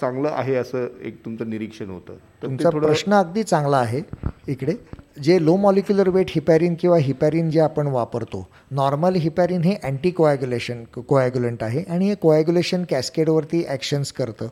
चांगलं 0.00 0.28
आहे 0.28 0.54
असं 0.54 0.86
एक 1.00 1.24
तुमचं 1.24 1.50
निरीक्षण 1.50 1.90
होतं. 1.90 2.14
तुमचा 2.42 2.70
प्रश्न 2.70 3.12
अगदी 3.14 3.42
चांगला 3.42 3.78
आहे 3.78 4.02
इकडे. 4.48 4.74
जे 5.16 5.38
लो 5.38 5.54
मॉलिक्युलर 5.56 6.08
वेट 6.08 6.30
हिपॅरिन 6.30 6.74
किंवा 6.80 6.96
हिपॅरिन 6.98 7.50
जे 7.50 7.60
आपण 7.60 7.86
वापरतो 7.86 8.46
नॉर्मल 8.70 9.14
हिपॅरिन 9.16 9.62
हे 9.64 9.74
अँटी 9.84 10.10
कोॲग्युलेशन 10.10 10.82
कोॲग्युलंट 10.96 11.62
आहे 11.62 11.82
आणि 11.90 12.08
हे 12.08 12.14
कोॲग्युलेशन 12.14 12.84
कॅस्केडवरती 12.90 13.62
ॲक्शन्स 13.68 14.12
करतं 14.12 14.46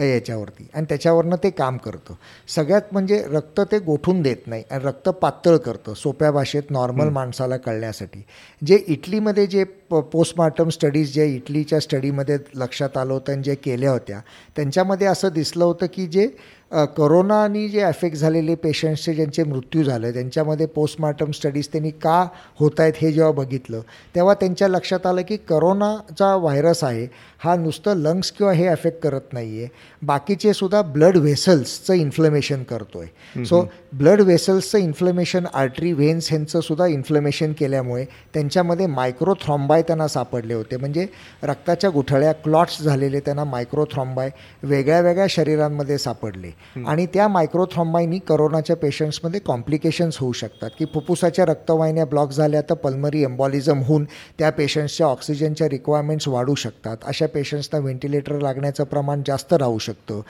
याच्यावरती. 0.00 0.68
आणि 0.74 0.86
त्याच्यावरनं 0.88 1.36
ते 1.42 1.50
काम 1.50 1.76
करतं. 1.76 2.14
सगळ्यात 2.48 2.92
म्हणजे 2.92 3.22
रक्त 3.32 3.60
ते 3.72 3.78
गोठून 3.78 4.22
देत 4.22 4.46
नाही 4.46 4.62
आणि 4.70 4.84
रक्त 4.84 5.08
पातळ 5.22 5.56
करतं 5.56 5.94
सोप्या 5.94 6.30
भाषेत 6.30 6.70
नॉर्मल 6.70 7.08
माणसाला 7.10 7.56
कळण्यासाठी. 7.56 8.22
जे 8.62 8.82
इटलीमध्ये 8.88 9.46
जे 9.46 9.64
प 9.90 10.00
पोस्टमार्टम 10.12 10.68
स्टडीज 10.68 11.12
जे 11.14 11.26
इटलीच्या 11.26 11.80
स्टडीमध्ये 11.80 12.36
लक्षात 12.54 12.96
आलं 12.96 13.12
होतं 13.12 13.32
आणि 13.32 13.42
जे 13.42 13.54
केल्या 13.54 13.90
होत्या 13.90 14.20
त्यांच्यामध्ये 14.56 15.06
असं 15.06 15.32
दिसलं 15.34 15.64
होतं 15.64 15.86
की 15.94 16.06
जे 16.06 16.28
करोनानी 16.70 17.68
जे 17.68 17.80
अफेक्ट 17.80 18.16
झालेले 18.16 18.54
पेशंट्सचे 18.54 19.12
ज्यांचे 19.14 19.44
मृत्यू 19.44 19.82
झाले 19.82 20.12
त्यांच्यामध्ये 20.12 20.66
पोस्टमार्टम 20.66 21.30
स्टडीज 21.30 21.68
त्यांनी 21.68 21.90
का 22.02 22.26
होत 22.60 22.80
आहेत 22.80 22.92
हे 22.96 23.10
जेव्हा 23.12 23.32
बघितलं 23.32 23.80
तेव्हा 24.14 24.34
त्यांच्या 24.34 24.68
लक्षात 24.68 25.06
आलं 25.06 25.22
की 25.28 25.36
करोनाचा 25.36 26.34
व्हायरस 26.36 26.84
आहे. 26.84 27.06
हा 27.40 27.56
नुसतं 27.56 27.96
लंग्स 27.96 28.30
किंवा 28.30 28.52
हे 28.52 28.66
अफेक्ट 28.66 29.02
करत 29.02 29.32
नाही 29.32 29.58
आहे 29.58 29.68
बाकीचे 30.02 30.52
सुद्धा 30.52 30.82
ब्लड 30.82 31.16
व्हेसल्सचं 31.16 31.94
इन्फ्लमेशन 31.94 32.62
करतो 32.62 33.00
आहे 33.00 33.44
सो 33.44 33.62
ब्लड 33.98 34.20
व्हेसल्सचं 34.20 34.78
इन्फ्लमेशन 34.78 35.46
आर्टरी 35.54 35.92
व्हेन्स 35.92 36.28
ह्यांचं 36.30 36.60
सुद्धा 36.60 36.86
इन्फ्लमेशन 36.86 37.52
केल्यामुळे 37.52 38.04
त्यांच्यामध्ये 38.34 38.86
मायक्रोथ्रॉम्बाय 38.86 39.82
त्यांना 39.82 40.06
सापडले 40.08 40.54
होते. 40.54 40.76
म्हणजे 40.76 41.06
रक्ताच्या 41.42 41.90
गुठळ्या 41.90 42.32
क्लॉट्स 42.32 42.80
झालेले 42.82 43.20
त्यांना 43.20 43.44
मायक्रोथ्रॉम्बाय 43.44 44.30
वेगळ्या 44.62 45.00
वेगळ्या 45.00 45.26
शरीरांमध्ये 45.30 45.98
सापडले. 45.98 46.50
आणि 46.86 47.06
त्या 47.14 47.28
मायक्रोथ्रॉम्बायनी 47.28 48.18
करोनाच्या 48.28 48.76
पेशंट्समध्ये 48.76 49.40
कॉम्प्लिकेशन्स 49.46 50.18
होऊ 50.18 50.32
शकतात. 50.32 50.70
की 50.78 50.84
फुफ्फुसाच्या 50.94 51.44
रक्तवाहिन्या 51.46 52.04
ब्लॉक 52.04 52.30
झाल्या 52.32 52.60
तर 52.70 52.74
पल्मरी 52.84 53.22
एम्बॉलिझम 53.24 53.82
होऊन 53.82 54.04
त्या 54.38 54.50
पेशंट्सच्या 54.50 55.06
ऑक्सिजनच्या 55.06 55.68
रिक्वायरमेंट्स 55.68 56.28
वाढू 56.28 56.54
शकतात. 56.54 56.96
अशा 57.04 57.26
पेशंट्सना 57.34 57.78
व्हेंटिलेटर 57.78 58.40
लागण्याचं 58.40 58.84
प्रमाण 58.84 59.22
जास्त 59.26 59.52
राहू 59.52 59.78
शकतं. 59.78 60.20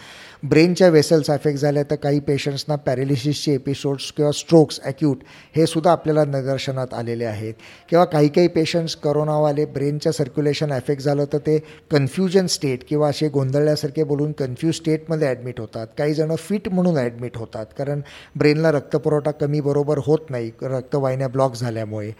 ब्रेनच्या 0.48 0.88
वेसल्स 0.88 1.30
अफेक्ट 1.30 1.60
झाल्या 1.60 1.82
तर 1.82 1.94
काही 1.94 2.20
पेशंट्सना 2.20 2.76
पॅरेलिसिसचे 2.76 3.52
एपिसोड्स 3.54 4.10
किंवा 4.12 4.30
स्ट्रोक्स 4.32 4.80
ॲक्यूट 4.84 5.18
हे 5.56 5.66
सुद्धा 5.66 5.92
आपल्याला 5.92 6.24
निदर्शनात 6.24 6.94
आलेले 6.94 7.24
आहेत. 7.24 7.54
किंवा 7.90 8.04
काही 8.04 8.28
काही 8.28 8.48
पेशंट्स 8.48 8.96
करोनावाले 8.96 9.64
ब्रेनच्या 9.64 10.12
सर्क्युलेशन 10.12 10.72
अफेक्ट 10.72 11.02
झालं 11.02 11.24
तर 11.32 11.38
ते 11.38 11.58
कन्फ्युजन 11.90 12.46
स्टेट 12.46 12.84
किंवा 12.88 13.08
असे 13.08 13.28
गोंधळल्यासारखे 13.28 14.04
बोलून 14.04 14.32
कन्फ्यूज 14.32 14.74
स्टेटमध्ये 14.74 15.28
ॲडमिट 15.28 15.60
होतात. 15.60 15.86
काही 15.98 16.14
जणं 16.14 16.34
फिट 16.34 16.68
म्हणून 16.68 16.96
ॲडमिट 16.98 17.36
होतात. 17.36 17.66
कारण 17.78 18.00
ब्रेनला 18.36 18.70
रक्तपुरवठा 18.70 19.30
कमी 19.30 19.60
बरोबर 19.60 19.98
होत 19.98 20.30
नाही. 20.30 20.50
रक्तवाहिन्या 20.62 21.28
ब्लॉक 21.28 21.54
झाल्यामुळे. 21.56 22.10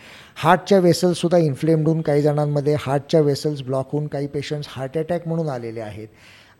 हार्टच्या 0.43 0.79
वेसल्ससुद्धा 0.79 1.39
इन्फ्लेम्ड 1.39 1.89
होऊन 1.89 2.01
काही 2.01 2.23
जणांमध्ये 2.23 2.75
हार्टच्या 2.81 3.21
वेसल्स 3.21 3.63
ब्लॉक 3.63 3.89
होऊन 3.93 4.07
काही 4.07 4.27
पेशंट्स 4.27 4.69
हार्ट 4.71 4.97
अटॅक 4.99 5.27
म्हणून 5.29 5.49
आलेले 5.49 5.81
आहेत. 5.81 6.09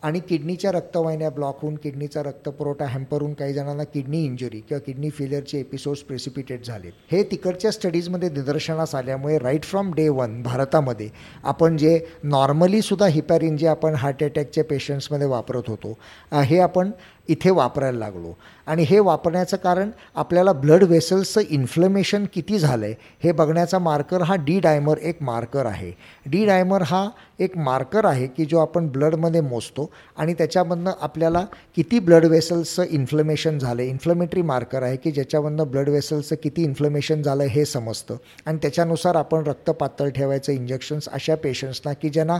आणि 0.03 0.19
किडनीच्या 0.19 0.71
रक्तवाहिन्या 0.71 1.29
ब्लॉक 1.29 1.57
होऊन 1.61 1.75
किडनीचा 1.75 2.21
रक्तपुरवठा 2.23 2.85
हॅम्पर 2.85 3.21
होऊन 3.21 3.33
काही 3.33 3.53
जणांना 3.53 3.83
किडनी 3.83 4.23
इंजुरी 4.25 4.59
किंवा 4.59 4.79
किडनी 4.85 5.09
फेलियरचे 5.09 5.59
एपिसोड्स 5.59 6.01
प्रेसिपिटेट 6.01 6.65
झालेत. 6.65 6.91
हे 7.11 7.23
तिकडच्या 7.31 7.71
स्टडीजमध्ये 7.71 8.29
निदर्शनास 8.29 8.95
आल्यामुळे 8.95 9.37
राईट 9.39 9.63
फ्रॉम 9.63 9.93
डे 9.93 10.07
वन 10.09 10.41
भारतामध्ये 10.43 11.09
आपण 11.43 11.77
जे 11.77 11.99
नॉर्मलीसुद्धा 12.23 13.07
हिपॅरिन 13.07 13.57
जे 13.57 13.67
आपण 13.67 13.95
हार्ट 13.95 14.23
अटॅकच्या 14.23 14.63
पेशंट्समध्ये 14.63 15.27
वापरत 15.27 15.69
होतो 15.69 15.97
हे 16.33 16.59
आपण 16.59 16.91
इथे 17.31 17.49
वापरायला 17.49 17.99
लागलो. 17.99 18.33
आणि 18.67 18.83
हे 18.83 18.99
वापरण्याचं 18.99 19.57
कारण 19.57 19.89
आपल्याला 20.15 20.51
ब्लड 20.53 20.83
वेसल्सचं 20.83 21.41
इन्फ्लमेशन 21.49 22.25
किती 22.33 22.57
झालं 22.59 22.85
आहे 22.85 22.95
हे 23.23 23.31
बघण्याचा 23.31 23.79
मार्कर 23.79 24.21
हा 24.21 24.35
डी 24.35 24.59
डायमर 24.59 24.97
एक 24.97 25.21
मार्कर 25.21 25.65
आहे. 25.65 25.91
डी 26.25 26.45
डायमर 26.45 26.81
हा 26.81 27.07
एक 27.39 27.57
मार्कर 27.57 28.05
आहे 28.05 28.27
की 28.27 28.45
जो 28.45 28.57
आपण 28.59 28.87
ब्लडमध्ये 28.87 29.41
मोजतो 29.41 29.89
आणि 30.17 30.33
त्याच्यामधनं 30.33 30.91
आपल्याला 31.01 31.43
किती 31.75 31.99
ब्लड 31.99 32.25
वेसल्सचं 32.25 32.83
इन्फ्लमेशन 32.89 33.57
झालं 33.59 33.81
इन्फ्लमेटरी 33.81 34.41
मार्कर 34.41 34.83
आहे 34.83 34.95
की 34.95 35.11
ज्याच्यामधनं 35.11 35.69
ब्लड 35.71 35.89
वेसल्सचं 35.89 36.35
किती 36.43 36.63
इन्फ्लमेशन 36.63 37.21
झालं 37.21 37.43
हे 37.43 37.65
समजतं. 37.65 38.15
आणि 38.45 38.57
त्याच्यानुसार 38.61 39.15
आपण 39.15 39.43
रक्त 39.47 39.69
पातळ 39.69 40.09
ठेवायचं 40.09 40.53
इंजेक्शन्स 40.53 41.07
अशा 41.09 41.35
पेशंट्सना 41.35 41.93
की 41.93 42.09
ज्यांना 42.09 42.37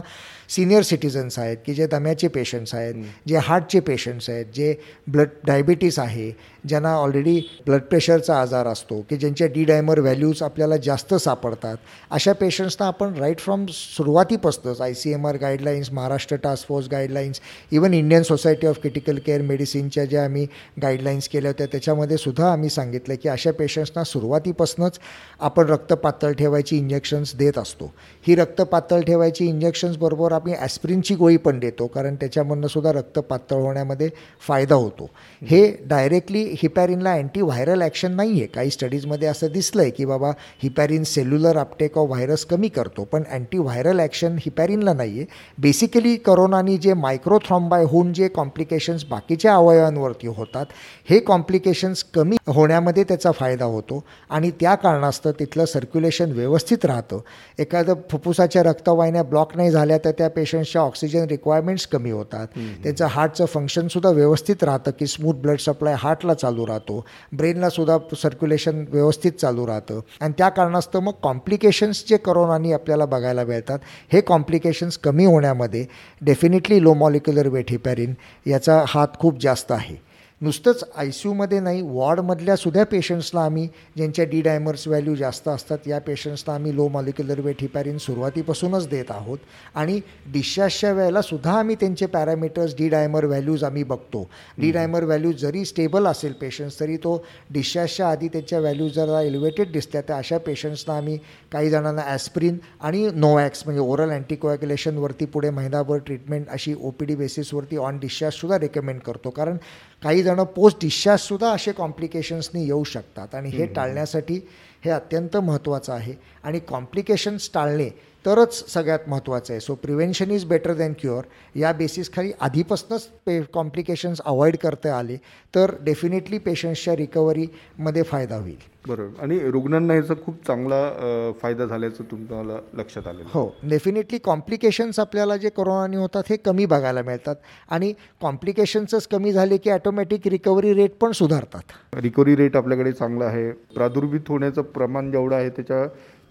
सिनियर 0.48 0.82
सिटीजन्स 0.82 1.38
आहेत 1.38 1.56
की 1.66 1.74
जे 1.74 1.86
दम्याचे 1.86 2.28
पेशंट्स 2.28 2.74
आहेत 2.74 3.04
जे 3.28 3.36
हार्टचे 3.36 3.80
पेशंट्स 3.80 4.30
आहेत 4.30 4.46
जे 4.54 4.74
ब्लड 5.06 5.28
डायबिटीस 5.44 5.98
आहे 5.98 6.30
ज्यांना 6.68 6.94
ऑलरेडी 6.94 7.40
ब्लड 7.66 7.80
प्रेशरचा 7.80 8.40
आजार 8.40 8.66
असतो 8.66 9.00
की 9.10 9.16
ज्यांच्या 9.16 9.46
डी 9.46 9.64
डायमर 9.64 10.00
व्हॅल्यूज 10.00 10.42
आपल्याला 10.42 10.76
जास्त 10.76 11.14
सापडतात 11.14 11.76
अशा 12.10 12.32
पेशंट्सना 12.32 12.86
आपण 12.86 13.14
राईट 13.14 13.38
फ्रॉम 13.38 13.66
सुरुवातीपासूनच 13.68 14.80
I 14.80 14.94
C 14.94 15.12
M 15.12 15.26
R 15.26 15.36
guidelines 15.36 15.92
Maharashtra 15.92 16.36
task 16.36 16.68
force 16.68 16.88
guidelines 16.88 17.40
even 17.72 17.94
Indian 17.94 18.22
society 18.22 18.66
of 18.66 18.78
critical 18.78 19.18
care 19.26 19.42
मेडिसिनच्या 19.42 20.04
ज्या 20.04 20.24
आम्ही 20.24 20.46
गाईडलाईन्स 20.82 21.28
केल्या 21.28 21.50
होत्या 21.50 21.66
त्याच्यामध्ये 21.66 22.16
सुद्धा 22.16 22.52
आम्ही 22.52 22.68
सांगितलं 22.68 23.14
की 23.22 23.28
अशा 23.28 23.50
पेशंट्सना 23.52 24.04
सुरुवातीपासूनच 24.04 24.98
आपण 25.40 25.66
रक्त 25.66 25.92
पातळ 25.92 26.32
ठेवायची 26.32 26.76
इंजेक्शन्स 26.76 27.36
देत 27.36 27.58
असतो. 27.58 27.92
ही 28.26 28.34
रक्त 28.34 28.60
पातळ 28.62 29.00
ठेवायची 29.00 29.46
इंजेक्शन्सबरोबर 29.46 30.32
आम्ही 30.32 30.54
ॲस्प्रिनची 30.54 31.14
गोळी 31.14 31.36
पण 31.36 31.58
देतो 31.58 31.86
कारण 31.86 32.14
त्याच्यामधनं 32.14 32.66
सुद्धा 32.66 32.92
रक्त 32.92 33.18
पातळ 33.18 33.56
होण्यामध्ये 33.56 34.08
फायदा 34.40 34.61
होतो. 34.70 35.08
हे 35.42 35.60
डायरेक्टली 35.86 36.42
हिपॅरिनला 36.58 37.12
अँटीव्हायरल 37.12 37.82
ॲक्शन 37.82 38.12
नाही 38.12 38.30
आहे 38.32 38.46
काही 38.46 38.70
स्टडीजमध्ये 38.70 39.28
असं 39.28 39.52
दिसलं 39.52 39.82
आहे 39.82 39.90
की 39.90 40.04
बाबा 40.04 40.30
heparin 40.62 41.04
cellular 41.04 41.56
uptake 41.58 41.98
of 41.98 42.08
virus 42.08 42.44
कमी 42.44 42.68
करतो 42.68 43.04
पण 43.04 43.22
अँटीव्हायरल 43.30 44.00
ॲक्शन 44.00 44.36
हिपॅरिनला 44.40 44.92
नाही 44.92 45.18
आहे 45.18 45.26
बेसिकली 45.58 46.16
करोनानी 46.16 46.76
जे 46.78 46.94
मायक्रोथ्रॉम्बाय 46.94 47.84
होऊन 47.84 48.12
जे 48.12 48.28
कॉम्प्लिकेशन्स 48.28 49.04
बाकीच्या 49.10 49.54
अवयवांवरती 49.54 50.26
होतात 50.26 50.66
हे 51.10 51.18
कॉम्प्लिकेशन्स 51.20 52.04
कमी 52.14 52.36
होण्यामध्ये 52.46 53.04
त्याचा 53.04 53.30
फायदा 53.30 53.64
होतो. 53.64 54.02
आणि 54.30 54.50
त्या 54.60 54.74
कारणास्तव 54.74 55.30
तिथलं 55.38 55.64
सर्क्युलेशन 55.64 56.32
व्यवस्थित 56.32 56.84
राहतं. 56.84 57.18
एखादं 57.58 57.94
फुफ्फुसाच्या 58.10 58.62
रक्तवाहिन्या 58.62 59.22
ब्लॉक 59.22 59.56
नाही 59.56 59.70
झाल्या 59.70 59.98
तर 60.04 60.10
त्या 60.18 60.28
पेशंट्सच्या 60.30 60.82
ऑक्सिजन 60.82 61.26
रिक्वायरमेंट्स 61.30 61.86
कमी 61.86 62.10
होतात. 62.10 62.46
त्यांचं 62.82 63.06
हार्टचं 63.06 63.44
फंक्शनसुद्धा 63.44 64.10
व्यवस्थित 64.10 64.51
राहतं 64.62 64.90
की 64.90 65.06
स्मूथ 65.06 65.34
ब्लड 65.34 65.58
सप्लाय 65.58 65.94
हार्टला 65.98 66.34
चालू 66.34 66.66
राहतो. 66.66 67.04
ब्रेनला 67.32 67.68
सुद्धा 67.68 67.98
सर्क्युलेशन 68.22 68.84
व्यवस्थित 68.88 69.32
चालू 69.32 69.66
राहतं. 69.66 70.00
आणि 70.20 70.32
त्या 70.38 70.48
कारणास्तव 70.48 71.00
मग 71.00 71.12
कॉम्प्लिकेशन्स 71.22 72.04
जे 72.08 72.16
करोनानी 72.16 72.72
आपल्याला 72.72 73.04
बघायला 73.04 73.44
मिळतात 73.44 73.78
हे 74.12 74.20
कॉम्प्लिकेशन्स 74.20 74.98
कमी 74.98 75.24
होण्यामध्ये 75.24 75.86
definitely 76.22 76.82
low 76.82 76.94
molecular 76.94 77.48
weight 77.48 77.70
heparin 77.70 78.14
याचा 78.46 78.84
हात 78.88 79.08
खूप 79.18 79.40
जास्त 79.40 79.72
आहे. 79.72 80.11
नुसतंच 80.42 80.82
आय 80.96 81.10
सी 81.10 81.28
यूमध्ये 81.28 81.58
नाही 81.60 81.82
वॉर्डमधल्या 81.82 82.54
सुद्धा 82.56 82.84
पेशंट्सला 82.90 83.40
आम्ही 83.40 83.66
ज्यांच्या 83.96 84.24
डी 84.30 84.40
डायमर्स 84.42 84.86
व्हॅल्यू 84.88 85.14
जास्त 85.16 85.48
असतात 85.48 85.86
या 85.88 85.98
पेशंट्सला 86.00 86.54
आम्ही 86.54 86.74
लो 86.76 86.86
मॉलिक्युलर 86.88 87.40
वेट 87.40 87.60
हिपॅरिन 87.60 87.98
सुरुवातीपासूनच 87.98 88.88
देत 88.88 89.10
आहोत. 89.10 89.38
आणि 89.74 90.00
डिस्चार्जच्या 90.32 90.92
वेळेला 90.92 91.22
सुद्धा 91.22 91.52
आम्ही 91.58 91.76
त्यांचे 91.80 92.06
पॅरामीटर्स 92.06 92.74
डी 92.78 92.88
डायमर 92.88 93.24
व्हॅल्यूज 93.24 93.64
आम्ही 93.64 93.82
बघतो. 93.84 94.26
डी 94.58 94.70
डायमर 94.72 95.04
व्हॅल्यूज 95.04 95.36
जरी 95.42 95.64
स्टेबल 95.64 96.06
असेल 96.06 96.32
पेशंट्स 96.40 96.80
तरी 96.80 96.96
तो 96.96 97.16
डिस्चार्जच्या 97.52 98.08
आधी 98.08 98.28
त्याच्या 98.28 98.58
व्हॅल्यूज 98.60 98.92
जरा 98.94 99.22
एलिव्हेटेड 99.22 99.72
दिसल्या 99.72 100.02
तर 100.08 100.14
अशा 100.14 100.38
पेशंट्सना 100.38 100.96
आम्ही 100.96 101.18
काही 101.52 101.70
जणांना 101.70 102.02
ॲस्प्रिन 102.06 102.58
आणि 102.80 103.08
नोवॅक्स 103.14 103.62
म्हणजे 103.66 103.80
ओरल 103.82 104.10
अँटीकोॲग्युलेशनवरती 104.12 105.24
पुढे 105.26 105.50
महिनाभर 105.50 105.98
ट्रीटमेंट 106.06 106.48
अशी 106.48 106.74
ओ 106.80 106.90
पी 106.90 107.04
डी 107.04 107.14
बेसिसवरती 107.16 107.76
ऑन 107.76 107.98
डिस्चार्जसुद्धा 107.98 108.58
रेकमेंड 108.58 109.00
करतो. 109.00 109.30
कारण 109.30 109.56
काही 110.02 110.22
जणं 110.22 110.44
पोस्ट 110.44 110.78
डिस्चार्जसुद्धा 110.80 111.50
असे 111.52 111.72
कॉम्प्लिकेशन्सनी 111.72 112.64
येऊ 112.64 112.84
शकतात. 112.84 113.34
आणि 113.34 113.48
हे 113.48 113.66
टाळण्यासाठी 113.66 114.48
हे 114.84 114.90
अत्यंत 114.90 115.36
महत्त्वाचं 115.36 115.92
आहे. 115.92 116.14
आणि 116.42 116.58
कॉम्प्लिकेशन्स 116.58 117.50
टाळणे 117.54 118.11
तरच 118.26 118.72
सगळ्यात 118.72 119.08
महत्त्वाचं 119.08 119.52
आहे. 119.52 119.60
So 119.60 119.74
prevention 119.74 120.30
is 120.30 120.44
better 120.44 120.74
than 120.74 120.92
cure 121.00 121.24
या 121.58 121.72
बेसिसखाली 121.72 122.32
आधीपासूनच 122.40 123.08
पे 123.26 123.40
कॉम्प्लिकेशन्स 123.54 124.20
अवॉइड 124.24 124.56
करता 124.56 124.96
आले 124.98 125.16
तर 125.54 125.74
डेफिनेटली 125.80 126.38
पेशंट्सच्या 126.38 126.96
रिकव्हरीमध्ये 126.96 128.02
फायदा 128.02 128.36
होईल. 128.36 128.70
बरोबर. 128.88 129.22
आणि 129.22 129.38
रुग्णांना 129.50 129.94
याचा 129.94 130.14
खूप 130.24 130.36
चांगला 130.46 131.32
फायदा 131.42 131.66
झाल्याचं 131.66 132.04
तुम्हाला 132.10 132.58
लक्षात 132.74 133.06
आहे. 133.06 133.24
हो. 133.34 133.46
डेफिनेटली 133.62 134.18
कॉम्प्लिकेशन्स 134.18 134.98
आपल्याला 134.98 135.36
जे 135.36 135.48
कोरोनाने 135.48 135.96
होतात 135.96 136.22
हे 136.30 136.36
कमी 136.36 136.66
बघायला 136.66 137.02
मिळतात. 137.02 137.36
आणि 137.70 137.92
कॉम्प्लिकेशन्सच 138.20 139.06
कमी 139.06 139.32
झाले 139.32 139.56
की 139.56 139.70
ॲटोमॅटिक 139.70 140.26
रिकव्हरी 140.26 140.72
रेट 140.74 140.96
पण 141.00 141.12
सुधारतात. 141.12 141.62
रिकव्हरी 141.94 142.36
रेट 142.36 142.56
आपल्याकडे 142.56 142.92
चांगला 142.92 143.24
आहे. 143.24 143.50
प्रादुर्भूत 143.74 144.28
होण्याचं 144.28 144.62
प्रमाण 144.62 145.10
जेवढं 145.10 145.36
आहे 145.36 145.50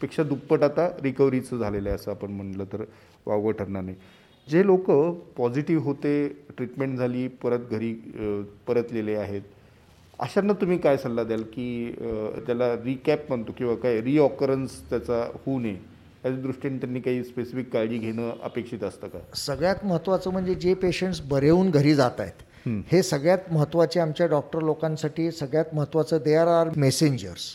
त्याच्यापेक्षा 0.02 0.24
दुप्पट 0.24 0.64
आता 0.64 0.88
रिकव्हरीचं 1.04 1.58
झालेलं 1.58 1.90
आहे 1.90 1.96
असं 1.96 2.12
आपण 2.12 2.32
म्हणलं 2.32 2.66
तर 2.74 2.84
वावगं 3.26 3.52
ठरणार 3.52 3.82
नाही. 3.84 3.96
जे 4.48 4.66
लोक 4.66 4.90
पॉझिटिव्ह 5.38 5.84
होते 5.84 6.14
ट्रीटमेंट 6.58 6.98
झाली 6.98 7.28
परत 7.44 7.70
घरी 7.72 7.94
परतलेले 8.68 9.16
आहेत 9.16 9.42
अशांना 10.20 10.54
तुम्ही 10.54 10.78
काय 10.78 10.98
सल्ला 10.98 11.24
द्याल 11.24 11.42
की 11.54 11.68
त्याला 12.46 12.74
रिकॅप 12.76 13.26
म्हणतो 13.30 13.52
किंवा 13.58 13.76
काय 13.76 14.02
रिऑकरन्स 14.02 14.80
त्याचा 14.90 15.24
होऊ 15.46 15.60
नये 15.60 15.74
याच्या 15.74 16.40
दृष्टीने 16.42 16.78
त्यांनी 16.78 17.00
काही 17.00 17.24
स्पेसिफिक 17.24 17.72
काळजी 17.74 17.98
घेणं 17.98 18.32
अपेक्षित 18.44 18.84
असतं 18.84 19.08
का? 19.08 19.20
सगळ्यात 19.36 19.86
महत्त्वाचं 19.86 20.32
म्हणजे 20.32 20.56
जे 20.56 20.74
पेशंट्स 20.74 21.22
बरे 21.30 21.50
होऊन 21.50 21.70
घरी 21.70 21.94
जात 21.96 22.20
आहेत 22.20 22.68
हे. 22.92 23.02
सगळ्यात 23.04 23.52
महत्त्वाचे 23.52 24.00
आमच्या 24.00 24.28
डॉक्टर 24.28 24.62
लोकांसाठी 24.62 25.32
सगळ्यात 25.32 25.74
महत्त्वाचं 25.76 26.18
they 26.26 26.36
are 26.36 26.48
are 26.50 26.70
messengers 26.78 27.50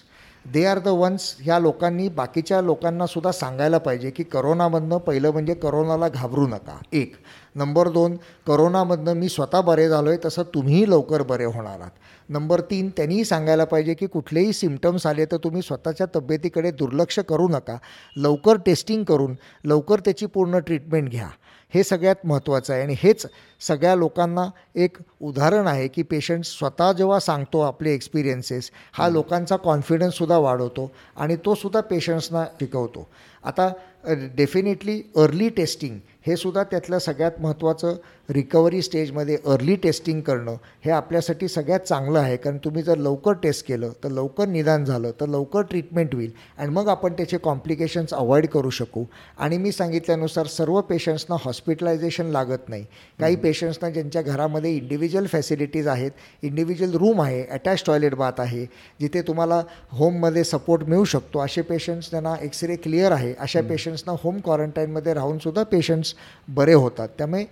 they 0.52 0.64
are 0.64 0.78
the 0.78 0.88
ones 0.88 1.36
ह्या 1.40 1.58
लोकांनी 1.58 2.08
बाकीच्या 2.08 2.60
लोकांना 2.60 3.06
सुद्धा 3.06 3.32
सांगायला 3.32 3.78
पाहिजे 3.78 4.10
की 4.10 4.22
करोनामधनं 4.22 4.98
पहिलं 4.98 5.30
म्हणजे 5.30 5.54
करोनाला 5.54 6.08
घाबरू 6.08 6.46
नका. 6.46 6.78
एक. 6.92 7.14
नंबर 7.54 7.88
दोन 7.88 8.16
करोनामधनं 8.46 9.12
मी 9.12 9.28
स्वतः 9.28 9.60
बरे 9.60 9.88
झालो 9.88 10.08
आहे 10.08 10.18
तसं 10.24 10.42
तुम्हीही 10.42 10.90
लवकर 10.90 11.22
बरे 11.22 11.44
होणार 11.44 11.80
आहात. 11.80 11.90
नंबर 12.28 12.60
तीन 12.60 12.90
त्यांनीही 12.96 13.24
सांगायला 13.24 13.64
पाहिजे 13.64 13.94
की 13.94 14.06
कुठलेही 14.06 14.52
सिमटम्स 14.52 15.06
आले 15.06 15.24
तर 15.24 15.36
तुम्ही 15.36 15.62
स्वतःच्या 15.62 16.06
तब्येतीकडे 16.16 16.70
दुर्लक्ष 16.70 17.18
करू 17.18 17.48
नका. 17.48 17.76
लवकर 18.16 18.56
टेस्टिंग 18.66 19.04
करून 19.04 19.34
लवकर 19.64 20.00
त्याची 20.00 20.26
पूर्ण 20.26 20.58
ट्रीटमेंट 20.58 21.10
घ्या. 21.10 21.28
हे 21.74 21.82
सगळ्यात 21.82 22.16
महत्त्वाचं 22.24 22.72
आहे. 22.72 22.82
आणि 22.82 22.94
हेच 22.98 23.26
सगळ्या 23.60 23.94
लोकांना 23.94 24.46
एक 24.74 24.96
उदाहरण 25.20 25.66
आहे 25.66 25.88
की 25.88 26.02
पेशंट 26.02 26.44
स्वतः 26.44 26.92
जेव्हा 26.92 27.18
सांगतो 27.20 27.60
आपले 27.60 27.94
एक्सपिरियन्सेस 27.94 28.70
हा 28.92 29.08
लोकांचा 29.08 29.56
कॉन्फिडन्ससुद्धा 29.56 30.38
वाढवतो 30.38 30.90
आणि 31.16 31.36
तो 31.36 31.54
सुद्धा 31.54 31.80
पेशंट्सना 31.80 32.44
शिकवतो. 32.60 33.06
आता 33.44 33.68
डेफिनेटली 34.36 35.00
अर्ली 35.16 35.48
टेस्टिंग 35.48 35.98
हे 36.26 36.36
सुद्धा 36.36 36.62
त्यातलं 36.64 36.98
सगळ्यात 36.98 37.40
महत्त्वाचं 37.40 37.96
रिकव्हरी 38.30 38.80
स्टेजमध्ये 38.82 39.36
अर्ली 39.46 39.74
टेस्टिंग 39.76 40.20
करणं 40.20 40.56
हे 40.84 40.90
आपल्यासाठी 40.90 41.48
सगळ्यात 41.48 41.80
चांगलं 41.80 42.18
आहे. 42.18 42.36
कारण 42.36 42.56
तुम्ही 42.64 42.82
जर 42.82 42.96
लवकर 42.96 43.32
टेस्ट 43.32 43.66
केलं 43.68 43.90
तर 44.04 44.08
लवकर 44.08 44.46
निदान 44.46 44.84
झालं 44.84 45.10
तर 45.20 45.26
लवकर 45.26 45.62
ट्रीटमेंट 45.62 46.14
होईल 46.14 46.30
आणि 46.58 46.70
मग 46.70 46.88
आपण 46.88 47.12
त्याचे 47.12 47.38
कॉम्प्लिकेशन्स 47.38 48.14
अवॉइड 48.14 48.46
करू 48.46 48.70
शकू. 48.70 49.04
आणि 49.38 49.58
मी 49.58 49.72
सांगितल्यानुसार 49.72 50.46
सर्व 50.46 50.80
पेशंट्सना 50.80 51.36
हॉस्पिटलायझेशन 51.40 52.26
लागत 52.26 52.68
नाही. 52.68 52.84
काही 53.20 53.36
पेशंट्सना 53.36 53.90
ज्यांच्या 53.90 54.22
घरामध्ये 54.22 54.74
इंडिव्हिज्युअल 54.76 55.26
फॅसिलिटीज 55.26 55.88
आहेत 55.88 56.10
इंडिव्हिज्युअल 56.42 56.94
रूम 56.94 57.22
आहे 57.22 57.44
अटॅच 57.44 57.84
टॉयलेट 57.86 58.14
बाथ 58.14 58.40
आहे 58.40 58.64
जिथे 59.00 59.22
तुम्हाला 59.22 59.62
होममध्ये 59.90 60.44
सपोर्ट 60.44 60.82
मिळू 60.82 61.04
शकतो 61.04 61.38
असे 61.38 61.62
पेशंट्स 61.62 62.10
त्यांना 62.10 62.34
एक्सरे 62.42 62.76
क्लिअर 62.76 63.12
आहे. 63.12 63.32
अशा 63.38 63.60
पेशंट्सना 63.60 64.14
होम 64.22 64.38
क्वारंटाईनमध्ये 64.44 65.14
राहूनसुद्धा 65.14 65.62
पेशंट्स 65.62 66.14
बरे 66.48 66.74
होतात. 66.74 67.08
त्यामुळे 67.18 67.44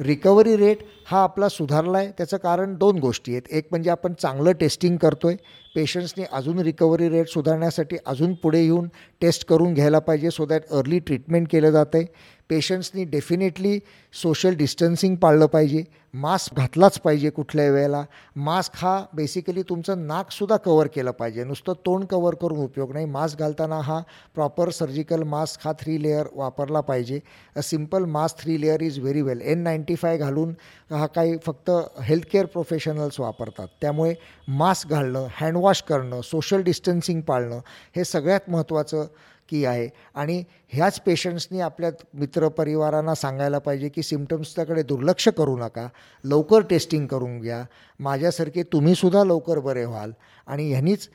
रिकव्हरी 0.00 0.56
रेट 0.56 0.86
हा 1.10 1.22
आपला 1.22 1.48
सुधारला 1.48 1.98
आहे 1.98 2.10
त्याचं 2.18 2.36
कारण 2.36 2.74
दोन 2.78 2.98
गोष्टी 2.98 3.32
आहेत. 3.32 3.42
एक 3.50 3.66
म्हणजे 3.70 3.90
आपण 3.90 4.12
चांगलं 4.12 4.52
टेस्टिंग 4.60 4.96
करतो 4.96 5.28
आहे 5.28 5.36
पेशंट्सनी 5.74 6.24
अजून 6.32 6.58
रिकव्हरी 6.58 7.08
रेट 7.08 7.28
सुधारण्यासाठी 7.28 7.96
अजून 8.06 8.32
पुढे 8.34 8.60
येऊन 8.62 8.88
टेस्ट 9.20 9.46
करून 9.48 9.74
घ्यायला 9.74 9.98
पाहिजे 9.98 10.30
सो 10.30 10.46
दॅट 10.46 10.68
अर्ली 10.70 10.98
ट्रीटमेंट 10.98 11.48
केलं 11.50 11.70
जातं 11.70 11.98
आहे 11.98 12.06
पेशंट्सनी 12.50 13.04
डेफिनेटली 13.04 13.78
सोशल 14.14 14.54
डिस्टन्सिंग 14.56 15.16
पाळलं 15.16 15.46
पाहिजे. 15.46 15.82
मास्क 16.14 16.54
घातलाच 16.56 16.98
पाहिजे 17.00 17.30
कुठल्याही 17.30 17.70
वेळेला. 17.70 18.02
मास्क 18.36 18.76
हा 18.76 19.00
बेसिकली 19.14 19.62
तुमचं 19.68 20.06
नाकसुद्धा 20.06 20.56
कवर 20.56 20.86
केलं 20.94 21.10
पाहिजे. 21.10 21.44
नुसतं 21.44 21.72
तोंड 21.86 22.04
कवर 22.10 22.34
करून 22.34 22.58
उपयोग 22.58 22.92
नाही. 22.92 23.06
मास्क 23.06 23.38
घालताना 23.38 23.80
हा 23.80 24.00
प्रॉपर 24.34 24.70
सर्जिकल 24.70 25.22
मास्क 25.22 25.66
हा 25.66 25.72
थ्री 25.80 26.02
लेअर 26.02 26.28
वापरला 26.34 26.80
पाहिजे. 26.80 27.20
A 27.56 27.60
simple 27.60 28.04
mask 28.06 28.42
three 28.42 28.60
layer 28.60 28.82
is 28.82 28.98
very 28.98 29.22
well 29.22 29.40
N 29.42 29.62
ninety 29.62 29.94
five 29.94 30.16
घालून 30.18 30.54
हा 30.90 31.06
काही 31.06 31.36
फक्त 31.46 31.70
हेल्थकेअर 32.02 32.46
प्रोफेशनल्स 32.46 33.18
वापरतात. 33.20 33.68
त्यामुळे 33.80 34.14
मास्क 34.48 34.88
घालणं 34.88 35.26
हँडवॉश 35.36 35.82
करणं 35.82 36.20
सोशल 36.20 36.62
डिस्टन्सिंग 36.62 37.20
पाळणं 37.20 37.60
हे 37.96 38.04
सगळ्यात 38.04 38.48
महत्त्वाचं 38.48 39.06
की 39.48 39.64
आहे. 39.64 39.88
आणि 40.14 40.42
ह्याच 40.68 41.00
पेशंट्सनी 41.00 41.60
आपल्या 41.60 41.90
मित्रपरिवारांना 42.14 43.14
सांगायला 43.14 43.58
पाहिजे 43.58 43.88
की 43.88 44.02
सिमटम्सच्याकडे 44.02 44.82
दुर्लक्ष 44.82 45.28
करू 45.28 45.56
नका. 45.56 45.88
लवकर 46.24 46.60
टेस्टिंग 46.70 47.06
करून 47.06 47.40
घ्या. 47.40 47.64
माझ्यासारखे 48.00 48.62
तुम्हीसुद्धा 48.62 49.24
लवकर 49.24 49.58
बरे 49.58 49.84
व्हाल. 49.84 50.12
आणि 50.46 50.70
ह्यांनीच 50.70 51.08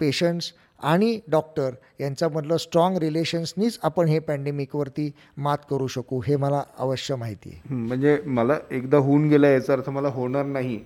पेशंट्स 0.00 0.52
आणि 0.80 1.18
डॉक्टर 1.28 1.74
यांच्यामधलं 2.00 2.56
स्ट्रॉंग 2.56 2.96
रिलेशन्सनीच 2.98 3.78
आपण 3.82 4.08
हे 4.08 4.18
पॅन्डेमिकवरती 4.18 5.10
मात 5.36 5.58
करू 5.70 5.86
शकू 5.86 6.20
हे 6.26 6.36
मला 6.36 6.62
अवश्य 6.78 7.16
माहिती 7.16 7.50
आहे. 7.50 7.74
म्हणजे 7.74 8.18
मला 8.26 8.58
एकदा 8.70 8.98
होऊन 8.98 9.28
गेला 9.28 9.48
याचा 9.48 9.72
अर्थ 9.72 9.90
मला 9.90 10.08
होणार 10.08 10.44
नाही 10.44 10.78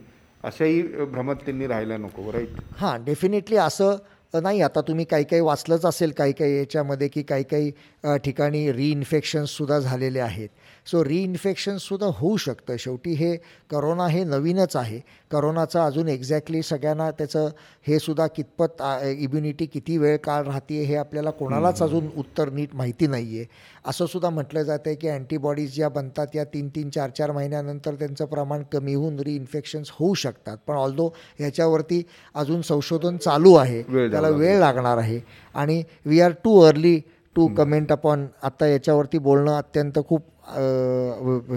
अशाही 0.45 0.83
भ्रमात 1.05 1.37
त्यांनी 1.37 1.67
राहायला 1.67 1.97
नको 1.97 2.33
राईट 2.33 2.61
हां 2.77 2.97
डेफिनेटली 3.05 3.57
असं 3.57 3.97
नाही. 4.35 4.61
आता 4.63 4.81
तुम्ही 4.81 5.05
काही 5.05 5.25
काही 5.25 5.43
वाचलंच 5.43 5.85
असेल 5.87 6.11
काही 6.11 6.33
काही 6.33 6.57
याच्यामध्ये 6.59 7.09
की 7.09 7.23
काही 7.23 7.43
काही 7.45 7.71
ठिकाणी 8.25 8.73
रिइन्फेक्शन्ससुद्धा 8.73 9.79
झालेले 9.79 10.21
आहेत. 10.21 10.49
सो 10.87 11.03
रिइन्फेक्शन्ससुद्धा 11.05 12.07
होऊ 12.19 12.37
शकतं. 12.37 12.77
शेवटी 12.79 13.13
हे 13.15 13.35
करोना 13.71 14.07
हे 14.09 14.23
नवीनच 14.25 14.77
आहे. 14.77 15.01
करोनाचं 15.31 15.81
अजून 15.81 16.09
एक्झॅक्टली 16.09 16.63
सगळ्यांना 16.63 17.11
त्याचं 17.11 17.49
हे 17.87 17.99
सुद्धा 17.99 18.27
कितपत 18.27 18.83
इम्युनिटी 19.05 19.67
किती 19.67 19.99
वेळ 19.99 20.17
काळ 20.25 20.45
राहते 20.45 20.83
हे 20.85 20.95
आपल्याला 20.97 21.31
कोणालाच 21.31 21.83
अजून 21.83 22.09
उत्तर 22.17 22.51
नीट 22.53 22.75
माहिती 22.75 23.07
नाही 23.07 23.39
आहे 23.39 23.47
असं 23.85 24.07
सुद्धा 24.07 24.31
म्हटलं 24.31 24.63
जातं 24.63 24.89
आहे 24.89 24.97
की 24.97 25.09
अँटीबॉडीज 25.09 25.75
ज्या 25.75 25.89
बनतात 25.89 26.35
या 26.35 26.45
तीन 26.55 26.69
तीन 26.69 26.91
चार 26.91 27.11
चार 27.19 27.33
महिन्यानंतर 27.33 27.95
त्यांचं 27.95 28.25
प्रमाण 28.25 28.63
कमी 28.73 28.95
होऊन 28.95 29.19
रिइन्फेक्शन्स 29.21 29.91
होऊ 29.93 30.15
शकतात. 30.15 30.57
पण 30.67 30.75
ऑल्दो 30.75 31.09
ह्याच्यावरती 31.39 32.03
अजून 32.35 32.63
संशोधन 32.63 33.17
चालू 33.17 33.55
आहे 33.55 33.83
त्याला 33.83 34.29
वेळ 34.29 34.59
लागणार 34.59 34.99
आहे. 34.99 35.21
आणि 35.55 35.83
we 36.07 36.21
are 36.21 36.33
too 36.45 36.61
early 36.61 37.01
to 37.37 37.47
comment 37.57 37.93
upon 37.93 38.27
आत्ता 38.43 38.67
याच्यावरती 38.67 39.19
बोलणं 39.19 39.57
अत्यंत 39.57 39.99
खूप 40.09 40.23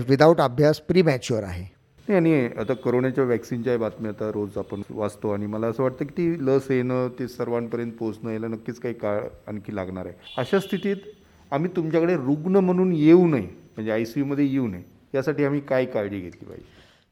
विदाऊट 0.09 0.41
अभ्यास 0.41 0.79
प्री 0.79 1.01
मॅच्युअर 1.01 1.43
आहे 1.43 2.13
आणि 2.13 2.33
आता 2.59 2.73
कोरोनाच्या 2.73 3.23
वॅक्सिनच्या 3.23 3.77
बातम्या 3.77 4.11
आता 4.11 4.29
रोज 4.31 4.57
आपण 4.57 4.81
वाचतो 4.89 5.29
आणि 5.33 5.45
मला 5.45 5.67
असं 5.67 5.83
वाटतं 5.83 6.05
की 6.05 6.13
ती 6.17 6.45
लस 6.45 6.69
येणं 6.71 7.07
ते 7.19 7.27
सर्वांपर्यंत 7.27 7.91
पोहोचणं 7.91 8.31
याला 8.31 8.47
नक्कीच 8.47 8.79
काही 8.79 8.93
काळ 8.93 9.19
आणखी 9.47 9.75
लागणार 9.75 10.05
आहे. 10.05 10.15
अशा 10.37 10.59
स्थितीत 10.59 10.95
आम्ही 11.51 11.69
तुमच्याकडे 11.75 12.15
रुग्ण 12.15 12.57
म्हणून 12.57 12.91
येऊ 12.93 13.27
नये 13.27 13.41
म्हणजे 13.41 13.91
आय 13.91 14.05
सी 14.05 14.19
यूमध्ये 14.19 14.45
येऊ 14.45 14.67
नये 14.67 14.81
यासाठी 15.13 15.45
आम्ही 15.45 15.59
काय 15.61 15.85
काळजी 15.85 16.19
घेतली 16.19 16.45
पाहिजे? 16.45 16.65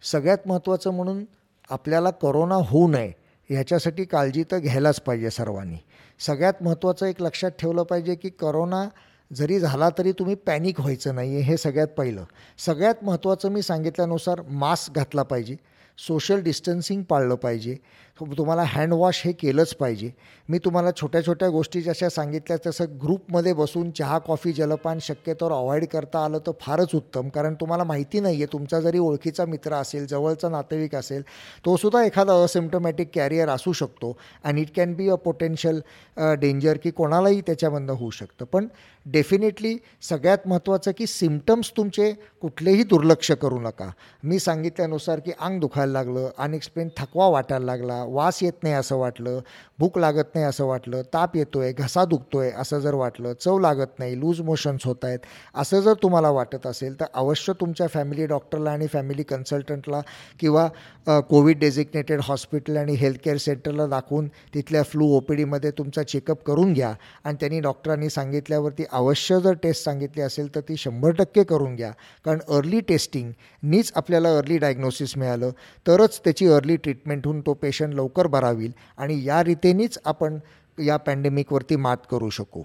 सगळ्यात 0.03 0.47
महत्त्वाचं 0.47 0.93
म्हणून 0.93 1.23
आपल्याला 1.69 2.09
करोना 2.21 2.55
होऊ 2.69 2.87
नये 2.87 3.11
ह्याच्यासाठी 3.49 4.05
काळजी 4.05 4.43
तर 4.51 4.57
घ्यायलाच 4.59 4.99
पाहिजे 5.01 5.29
सर्वांनी. 5.29 5.77
सगळ्यात 6.25 6.53
महत्त्वाचं 6.61 7.05
एक 7.05 7.21
लक्षात 7.21 7.51
ठेवलं 7.59 7.83
पाहिजे 7.83 8.15
की 8.15 8.29
करोना 8.29 8.89
जरी 9.33 9.59
झाला 9.59 9.89
तरी 9.97 10.11
तुम्ही 10.11 10.35
पॅनिक 10.35 10.79
व्हायचं 10.79 11.15
नाही 11.15 11.33
आहे 11.33 11.43
हे 11.43 11.57
सगळ्यात 11.57 11.87
पहिलं. 11.87 12.23
सगळ्यात 12.57 13.03
महत्त्वाचं 13.03 13.49
मी 13.49 13.61
सांगितल्यानुसार 13.61 14.41
मास्क 14.47 14.93
घातला 14.93 15.23
पाहिजे. 15.23 15.55
सोशल 15.97 16.41
डिस्टन्सिंग 16.41 17.03
पाळलं 17.03 17.35
पाहिजे. 17.35 17.75
तुम्हाला 18.37 18.63
हँडवॉश 18.67 19.21
हे 19.25 19.31
केलंच 19.31 19.73
पाहिजे. 19.75 20.09
मी 20.49 20.57
तुम्हाला 20.65 20.91
छोट्या 20.91 21.21
छोट्या 21.25 21.49
गोष्टी 21.49 21.81
जशा 21.81 22.09
सांगितल्या 22.09 22.57
तसं 22.65 22.85
ग्रुपमध्ये 23.03 23.53
बसून 23.53 23.89
चहा 23.91 24.17
कॉफी 24.19 24.51
जलपान 24.53 24.99
शक्यतोवर 25.01 25.51
अवॉइड 25.51 25.85
करता 25.87 26.23
आलं 26.25 26.39
तर 26.47 26.51
फारच 26.61 26.95
उत्तम. 26.95 27.29
कारण 27.29 27.53
तुम्हाला 27.61 27.83
माहिती 27.83 28.19
नाही 28.19 28.35
आहे 28.35 28.51
तुमचा 28.53 28.79
जरी 28.79 28.99
ओळखीचा 28.99 29.45
मित्र 29.45 29.73
असेल 29.73 30.05
जवळचा 30.07 30.49
नातेवाईक 30.49 30.95
असेल 30.95 31.21
तोसुद्धा 31.65 32.03
एखादा 32.03 32.33
असिम्टोमॅटिक 32.43 33.09
कॅरियर 33.15 33.49
असू 33.49 33.73
शकतो. 33.73 34.15
And 34.43 34.59
it 34.59 34.75
can 34.75 34.93
be 34.93 35.09
a 35.09 35.15
potential 35.15 35.81
danger 36.39 36.77
की 36.83 36.91
कोणालाही 36.91 37.41
त्याच्यामधनं 37.41 37.93
होऊ 37.93 38.09
शकतं. 38.09 38.45
पण 38.45 38.67
डेफिनेटली 39.05 39.75
सगळ्यात 40.01 40.47
महत्त्वाचं 40.47 40.91
की 40.97 41.05
सिमटम्स 41.07 41.71
तुमचे 41.77 42.11
कुठलेही 42.41 42.83
दुर्लक्ष 42.83 43.31
करू 43.31 43.59
नका. 43.59 43.89
मी 44.23 44.39
सांगितल्यानुसार 44.39 45.19
की 45.19 45.31
अंग 45.39 45.59
दुखायला 45.59 45.91
लागलं 45.91 46.29
अनएक्सप्लेन 46.37 46.89
थकवा 46.97 47.27
वाटायला 47.27 47.65
लागला 47.65 48.03
वास 48.11 48.41
येत 48.43 48.63
नाही 48.63 48.75
असं 48.75 48.95
वाटलं 48.95 49.39
भूक 49.79 49.97
लागत 49.97 50.35
नाही 50.35 50.45
असं 50.45 50.65
वाटलं 50.65 51.01
ताप 51.13 51.35
येतो 51.35 51.59
आहे 51.59 51.71
घसा 51.73 52.05
दुखतो 52.05 52.37
आहे 52.37 52.51
असं 52.51 52.79
जर 52.79 52.93
वाटलं 52.93 53.33
चव 53.33 53.59
लागत 53.59 53.99
नाही 53.99 54.19
लूज 54.19 54.41
मोशन्स 54.41 54.85
होत 54.85 55.05
आहेत 55.05 55.19
असं 55.55 55.79
जर 55.79 55.93
तुम्हाला 56.03 56.29
वाटत 56.29 56.67
असेल 56.67 56.99
तर 56.99 57.05
अवश्य 57.13 57.53
तुमच्या 57.61 57.87
फॅमिली 57.87 58.25
डॉक्टरला 58.25 58.71
आणि 58.71 58.87
फॅमिली 58.87 59.23
कन्सल्टंटला 59.23 60.01
किंवा 60.39 60.67
कोविड 61.29 61.59
डेझिग्नेटेड 61.59 62.21
हॉस्पिटल 62.23 62.77
आणि 62.77 62.93
हेल्थकेअर 62.95 63.37
सेंटरला 63.37 63.87
दाखवून 63.87 64.27
तिथल्या 64.53 64.83
फ्लू 64.83 65.07
ओ 65.15 65.19
पी 65.19 65.35
डीमध्ये 65.35 65.71
तुमचा 65.77 66.03
चेकअप 66.03 66.43
करून 66.45 66.73
घ्या. 66.73 66.93
आणि 67.23 67.35
त्यांनी 67.39 67.59
डॉक्टरांनी 67.59 68.09
सांगितल्यावरती 68.09 68.83
अवश्य 68.91 69.39
जर 69.39 69.53
टेस्ट 69.63 69.83
सांगितली 69.83 70.21
असेल 70.21 70.53
तर 70.55 70.61
ती 70.69 70.77
शंभर 70.77 71.11
टक्के 71.17 71.43
करून 71.43 71.75
घ्या. 71.75 71.91
कारण 72.25 72.39
अर्ली 72.55 72.79
टेस्टिंग 72.87 73.31
नीच 73.63 73.91
आपल्याला 73.95 74.35
अर्ली 74.37 74.57
डायग्नोसिस 74.57 75.17
मिळालं 75.17 75.49
तरच 75.87 76.19
त्याची 76.23 76.47
अर्ली 76.51 76.75
ट्रीटमेंट 76.77 77.25
होऊन 77.25 77.41
तो 77.45 77.53
पेशंट 77.53 77.90
लवकर 77.93 78.27
भरावी 78.27 78.55
होईल 78.55 78.71
आणि 78.97 79.23
या 79.23 79.43
रीतीनेच 79.43 79.97
आपण 80.05 80.39
या 80.79 80.97
पॅन्डेमिकवरती 80.97 81.75
मात 81.75 81.97
करू 82.11 82.29
शकू. 82.29 82.63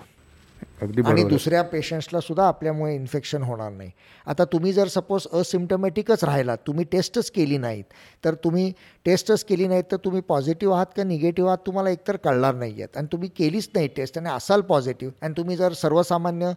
अगदी 0.83 1.03
आणि 1.07 1.23
दुसऱ्या 1.25 1.63
पेशंट्सला 1.65 2.21
सुद्धा 2.21 2.47
आपल्यामुळे 2.49 2.95
इन्फेक्शन 2.95 3.43
होणार 3.43 3.71
नाही. 3.73 3.91
आता 4.27 4.45
तुम्ही 4.45 4.73
जर 4.73 4.89
सपोज 4.89 5.27
असिम्टमॅटिकच 5.33 6.25
राहिलात 6.25 6.59
तुम्ही 6.67 6.85
टेस्टच 6.93 7.31
केली 7.31 7.59
नाहीत 7.59 7.85
तर 8.25 8.35
तुम्ही 8.45 8.73
टेस्टच 9.07 9.45
केली 9.45 9.67
नाहीत 9.67 9.85
तर 9.93 9.97
तुम्ही 9.97 10.21
पॉझिटिव्ह 10.29 10.75
आहात 10.75 10.87
का 10.97 11.05
निगेटिव्ह 11.05 11.49
आहात 11.51 11.67
तुम्हाला 11.67 11.91
एकतर 11.91 12.17
कळणार 12.17 12.55
नाही 12.55 12.73
आहेत 12.73 12.97
आणि 12.97 13.07
तुम्ही 13.13 13.29
केलीच 13.37 13.69
नाही 13.75 13.89
टेस्ट 13.97 14.19
आणि 14.19 14.31
असाल 14.31 14.61
पॉझिटिव्ह 14.69 15.13
आणि 15.23 15.35
तुम्ही 15.37 15.57
जर 15.57 15.73
सर्वसामान्य 15.73 16.53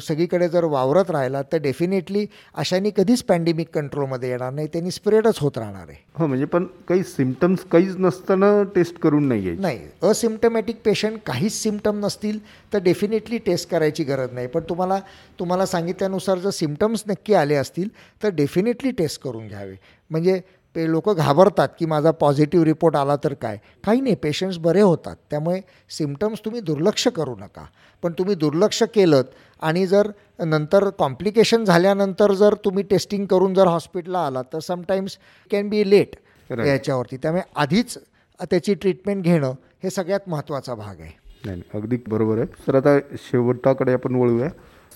सगळीकडे 0.00 0.48
जर 0.48 0.64
वावरत 0.66 1.10
राहिलात 1.10 1.44
तर 1.52 1.58
डेफिनेटली 1.58 2.26
अशाने 2.54 2.90
कधीच 2.96 3.22
पॅन्डेमिक 3.24 3.68
कंट्रोलमध्ये 3.74 4.28
येणार 4.30 4.52
नाही 4.52 4.68
त्यांनी 4.72 4.90
स्प्रेडच 4.90 5.38
होत 5.38 5.58
राहणार 5.58 5.88
आहे. 5.88 5.96
हो 6.14 6.26
म्हणजे 6.26 6.44
पण 6.44 6.66
काही 6.88 7.02
सिमटम्स 7.04 7.64
काहीच 7.72 7.96
नसताना 7.98 8.52
टेस्ट 8.74 8.98
करून 8.98 9.28
नाही 9.28 9.54
नाही 9.56 9.78
असिम्टमॅटिक 10.02 10.80
पेशंट 10.84 11.18
काहीच 11.26 11.52
सिमटम 11.52 11.98
नसतील 12.04 12.38
तर 12.72 12.78
डेफिनेटली 13.26 13.38
टेस्ट 13.52 13.68
करायची 13.70 14.04
गरज 14.04 14.32
नाही. 14.32 14.46
पण 14.46 14.60
तुम्हाला 14.68 14.98
तुम्हाला 15.38 15.66
सांगितल्यानुसार 15.66 16.38
जर 16.38 16.50
सिमटम्स 16.50 17.02
नक्की 17.08 17.34
आले 17.34 17.54
असतील 17.54 17.88
तर 18.22 18.28
डेफिनेटली 18.34 18.90
टेस्ट 18.98 19.20
करून 19.22 19.46
घ्यावे. 19.48 19.74
म्हणजे 20.10 20.40
पे 20.74 20.90
लोक 20.90 21.08
घाबरतात 21.10 21.68
की 21.78 21.86
माझा 21.86 22.10
पॉझिटिव्ह 22.10 22.64
रिपोर्ट 22.64 22.96
आला 22.96 23.14
तर 23.24 23.34
काय. 23.34 23.56
काही 23.84 24.00
नाही 24.00 24.14
पेशंट्स 24.22 24.58
बरे 24.58 24.80
होतात. 24.80 25.16
त्यामुळे 25.30 25.60
सिमटम्स 25.90 26.40
तुम्ही 26.44 26.60
दुर्लक्ष 26.60 27.06
करू 27.08 27.34
नका. 27.36 27.64
पण 28.02 28.12
तुम्ही 28.18 28.34
दुर्लक्ष 28.34 28.82
केलं 28.94 29.22
आणि 29.62 29.86
जर 29.86 30.10
नंतर 30.44 30.88
कॉम्प्लिकेशन 30.98 31.64
झाल्यानंतर 31.64 32.32
जर 32.34 32.54
तुम्ही 32.64 32.82
टेस्टिंग 32.90 33.24
करून 33.26 33.54
जर 33.54 33.66
हॉस्पिटलला 33.66 34.26
आलात 34.26 34.44
तर 34.52 34.58
समटाईम्स 34.58 35.18
कॅन 35.50 35.68
बी 35.68 35.88
लेट 35.90 36.16
याच्यावरती. 36.50 37.16
त्यामुळे 37.16 37.42
आधीच 37.56 37.96
त्याची 38.40 38.74
ट्रीटमेंट 38.74 39.24
घेणं 39.24 39.52
हे 39.82 39.90
सगळ्यात 39.90 40.28
महत्त्वाचा 40.28 40.74
भाग 40.74 41.00
आहे. 41.00 41.25
नाही 41.46 41.62
अगदी 41.74 41.96
बरोबर 42.08 42.38
आहे. 42.38 42.46
सर 42.66 42.74
आता 42.74 42.98
शेवटाकडे 43.22 43.92
आपण 43.92 44.14
वळूया. 44.14 44.48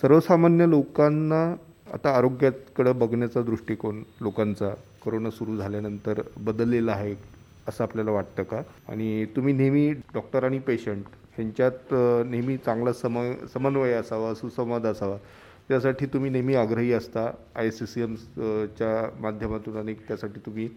सर्वसामान्य 0.02 0.66
लोकांना 0.68 1.42
आता 1.94 2.10
आरोग्याकडं 2.16 2.98
बघण्याचा 2.98 3.40
दृष्टिकोन 3.42 4.02
लोकांचा 4.20 4.68
कोरोना 5.04 5.30
सुरू 5.30 5.56
झाल्यानंतर 5.56 6.20
बदललेला 6.38 6.92
आहे 6.92 7.14
असं 7.68 7.84
आपल्याला 7.84 8.10
वाटतं 8.10 8.42
का? 8.42 8.62
आणि 8.88 9.24
तुम्ही 9.36 9.54
नेहमी 9.54 9.90
डॉक्टर 10.14 10.44
आणि 10.44 10.58
पेशंट 10.58 11.04
ह्यांच्यात 11.36 11.94
नेहमी 12.26 12.56
चांगला 12.56 12.92
सम 12.92 13.18
समन्वय 13.54 13.92
असावा 13.92 14.34
सुसंवाद 14.34 14.86
असावा 14.86 15.16
त्यासाठी 15.68 16.06
तुम्ही 16.06 16.30
नेहमी 16.30 16.54
आग्रही 16.54 16.92
असता. 16.92 17.30
आय 17.56 17.70
सी 17.70 17.86
सी 17.86 18.02
एमच्या 18.02 19.20
माध्यमातून 19.20 19.76
आणि 19.76 19.94
त्यासाठी 20.08 20.40
तुम्ही 20.46 20.68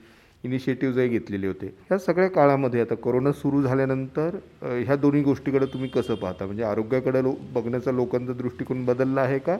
इनिशिएटिव्हजही 0.43 1.07
घेतलेले 1.07 1.47
होते. 1.47 1.67
ह्या 1.89 1.97
सगळ्या 1.97 2.29
काळामध्ये 2.29 2.81
आता 2.81 2.95
कोरोना 2.95 3.31
सुरू 3.31 3.61
झाल्यानंतर 3.61 4.35
ह्या 4.61 4.95
दोन्ही 4.95 5.21
गोष्टीकडे 5.23 5.65
तुम्ही 5.65 5.89
कसं 5.89 6.15
पाहता? 6.15 6.45
म्हणजे 6.45 6.63
आरोग्याकडे 6.63 7.23
लो 7.23 7.33
बघण्याचा 7.53 7.91
लोकांचा 7.91 8.33
दृष्टिकोन 8.33 8.85
बदलला 8.85 9.21
आहे 9.21 9.39
का? 9.39 9.57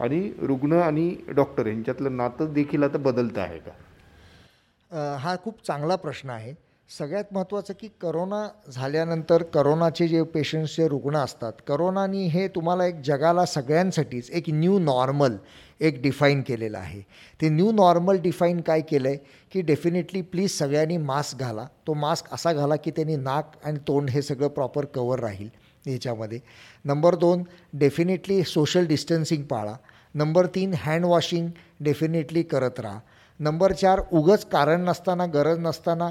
आणि 0.00 0.20
रुग्ण 0.42 0.72
आणि 0.72 1.14
डॉक्टर 1.36 1.66
यांच्यातलं 1.66 2.16
नातं 2.16 2.52
देखील 2.52 2.82
आता 2.82 2.98
बदलतं 2.98 3.40
आहे 3.40 3.58
का? 3.58 5.16
हा 5.16 5.36
खूप 5.44 5.66
चांगला 5.66 5.96
प्रश्न 5.96 6.30
आहे. 6.30 6.54
सगळ्यात 6.90 7.24
महत्त्वाचं 7.32 7.74
की 7.80 7.88
करोना 8.00 8.46
झाल्यानंतर 8.72 9.42
करोनाचे 9.54 10.06
जे 10.08 10.22
पेशंट्स 10.32 10.76
जे 10.76 10.86
रुग्ण 10.88 11.16
असतात 11.16 11.60
करोनानी 11.68 12.26
हे 12.26 12.46
तुम्हाला 12.48 12.86
एक 12.86 13.00
जगाला 13.04 13.44
सगळ्यांसाठीच 13.46 14.30
एक 14.30 14.44
न्यू 14.48 14.78
नॉर्मल 14.78 15.36
एक 15.80 16.02
डिफाईन 16.02 16.42
केलेलं 16.42 16.78
आहे. 16.78 17.00
ते 17.40 17.48
न्यू 17.48 17.72
नॉर्मल 17.72 18.18
डिफाईन 18.18 18.60
काय 18.60 18.80
केलं 18.80 19.08
आहे 19.08 19.16
की 19.52 19.60
डेफिनेटली 19.60 20.22
प्लीज 20.22 20.50
सगळ्यांनी 20.50 20.96
मास्क 20.96 21.38
घाला. 21.38 21.66
तो 21.86 21.94
मास्क 21.94 22.26
असा 22.32 22.52
घाला 22.52 22.76
की 22.76 22.90
त्यांनी 22.90 23.16
नाक 23.16 23.52
आणि 23.64 23.78
तोंड 23.88 24.10
हे 24.10 24.22
सगळं 24.22 24.48
प्रॉपर 24.48 24.84
कवर 24.84 25.18
राहील 25.18 25.48
याच्यामध्ये. 25.86 26.40
नंबर 26.84 27.14
दोन 27.14 27.42
डेफिनेटली 27.72 28.42
सोशल 28.42 28.86
डिस्टन्सिंग 28.86 29.42
पाळा. 29.42 29.74
नंबर 30.14 30.46
तीन 30.46 30.74
हँड 30.74 31.04
वॉशिंग 31.04 31.48
डेफिनेटली 31.80 32.42
करत 32.42 32.80
राहा. 32.80 32.98
नंबर 33.40 33.72
चार 33.72 33.98
उगच 34.12 34.44
कारण 34.52 34.82
नसताना 34.88 35.26
गरज 35.34 35.58
नसताना 35.58 36.08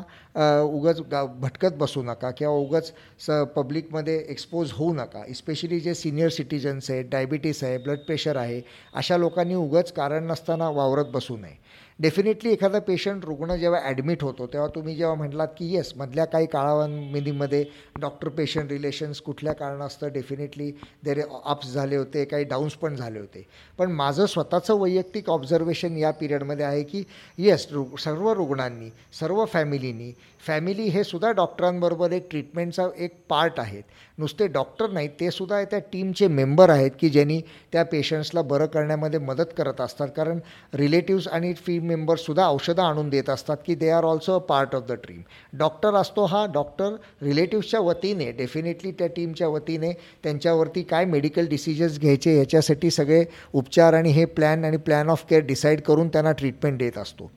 उगच 0.66 1.00
गा 1.12 1.24
भटकत 1.42 1.74
बसू 1.80 2.02
नका 2.04 2.32
किंवा 2.32 2.54
उगच 2.54 2.92
स 3.20 3.30
पब्लिकमध्ये 3.56 4.18
एक्सपोज 4.30 4.72
होऊ 4.78 4.94
नका. 4.94 5.24
इस्पेशली 5.28 5.80
जे 5.80 5.94
सिनियर 5.94 6.30
सिटीजन्स 6.30 6.90
आहेत 6.92 7.10
डायबिटीस 7.12 7.64
आहे 7.64 7.78
ब्लड 7.78 8.00
प्रेशर 8.06 8.38
आहे 8.38 8.62
अशा 8.96 9.18
लोकांनी 9.18 9.56
उगच 9.56 9.92
कारण 9.92 10.32
नसताना 10.32 10.70
वावरत 10.70 11.12
बसू 11.14 11.38
नये. 11.38 11.58
डेफिनेटली 12.00 12.52
एखादा 12.52 12.80
पेशंट 12.80 13.26
रुग्ण 13.26 13.56
जेव्हा 13.56 13.80
ॲडमिट 13.84 14.24
होतो 14.24 14.46
तेव्हा 14.48 14.68
तुम्ही 14.76 14.96
जेव्हा 14.96 15.16
म्हटलात 15.16 15.48
की 15.58 15.66
येस 15.74 15.92
मधल्या 15.98 16.26
काही 16.26 16.46
काळावधीमध्ये 16.46 17.64
डॉक्टर 18.00 18.30
पेशंट 18.30 18.72
रिलेशन्स 18.72 19.22
कुठल्या 19.22 19.54
कारणास्तव 19.54 20.08
डेफिनेटली 20.08 20.72
देरे 21.04 21.22
अप्स 21.46 21.74
झाले 21.74 21.96
होते 21.96 22.24
काही 22.26 22.44
डाऊन्स 22.44 22.74
पण 22.74 22.96
झाले 22.96 23.20
होते. 23.20 23.46
पण 23.78 23.92
माझं 23.92 24.26
स्वतःचं 24.26 24.80
वैयक्तिक 24.80 25.30
ऑब्झर्वेशन 25.30 25.98
या 25.98 26.12
पिरियडमध्ये 26.12 26.66
आहे 26.66 26.84
की 26.84 27.04
येस 27.38 27.68
रु 27.72 27.86
सर्व 28.00 28.32
रुग्णांनी 28.34 28.90
सर्व 29.20 29.46
फॅमिलीनी 29.46 30.12
फॅमिली 30.48 30.84
हे 30.84 31.04
सुद्धा 31.04 31.32
डॉक्टरांबरोबर 31.32 32.12
एक 32.12 32.28
ट्रीटमेंटचा 32.30 32.88
एक 32.98 33.20
पार्ट 33.30 33.60
आहेत. 33.60 33.84
नुसते 34.20 34.48
डॉक्टर 34.48 34.90
नाहीत 34.90 35.10
ते 35.20 35.30
सुद्धा 35.32 35.64
त्या 35.64 35.80
टीमचे 35.92 36.28
मेंबर 36.28 36.70
आहेत 36.70 36.92
की 37.00 37.10
ज्यांनी 37.10 37.40
त्या 37.72 37.84
पेशंट्सला 37.84 38.42
बरं 38.42 38.66
करण्यामध्ये 38.66 39.20
मदत 39.20 39.54
करत 39.58 39.82
असतात. 39.82 40.08
कारण 40.08 40.40
रिलेटिव्स 40.74 41.28
आणि 41.28 41.54
फी 41.58 41.78
मेंबर्ससुद्धा 41.80 42.48
औषधं 42.48 42.84
आणून 42.84 43.10
देत 43.10 43.30
असतात 43.30 43.58
की 43.66 43.76
they 43.76 43.90
are 43.90 44.04
also 44.04 44.34
a 44.34 44.38
part 44.40 44.76
of 44.76 44.84
the 44.88 44.92
team 45.08 45.22
doctor 45.54 45.96
असतो 45.96 46.26
हा 46.26 46.46
डॉक्टर 46.54 46.96
रिलेटिव्सच्या 47.22 47.80
वतीने 47.80 48.32
डेफिनेटली 48.32 48.92
त्या 48.92 49.08
टीमच्या 49.08 49.48
वतीने 49.48 49.92
त्यांच्यावरती 50.24 50.84
काय 50.84 51.06
मेडिकल 51.06 51.48
डिसिजन्स 51.48 52.00
घ्यायचे 52.00 52.38
याच्यासाठी 52.38 52.92
सगळे 52.92 53.24
उपचार 53.54 53.94
आणि 53.94 54.12
हे 54.12 54.26
प्लॅन 54.26 54.66
आणि 54.66 54.78
प्लॅन 54.78 55.10
ऑफ 55.10 55.26
केअर 55.30 55.42
डिसाईड 55.42 55.82
करून 55.82 56.08
त्यांना 56.08 56.32
ट्रीटमेंट 56.32 56.78
देत 56.80 56.98
असतो. 56.98 57.32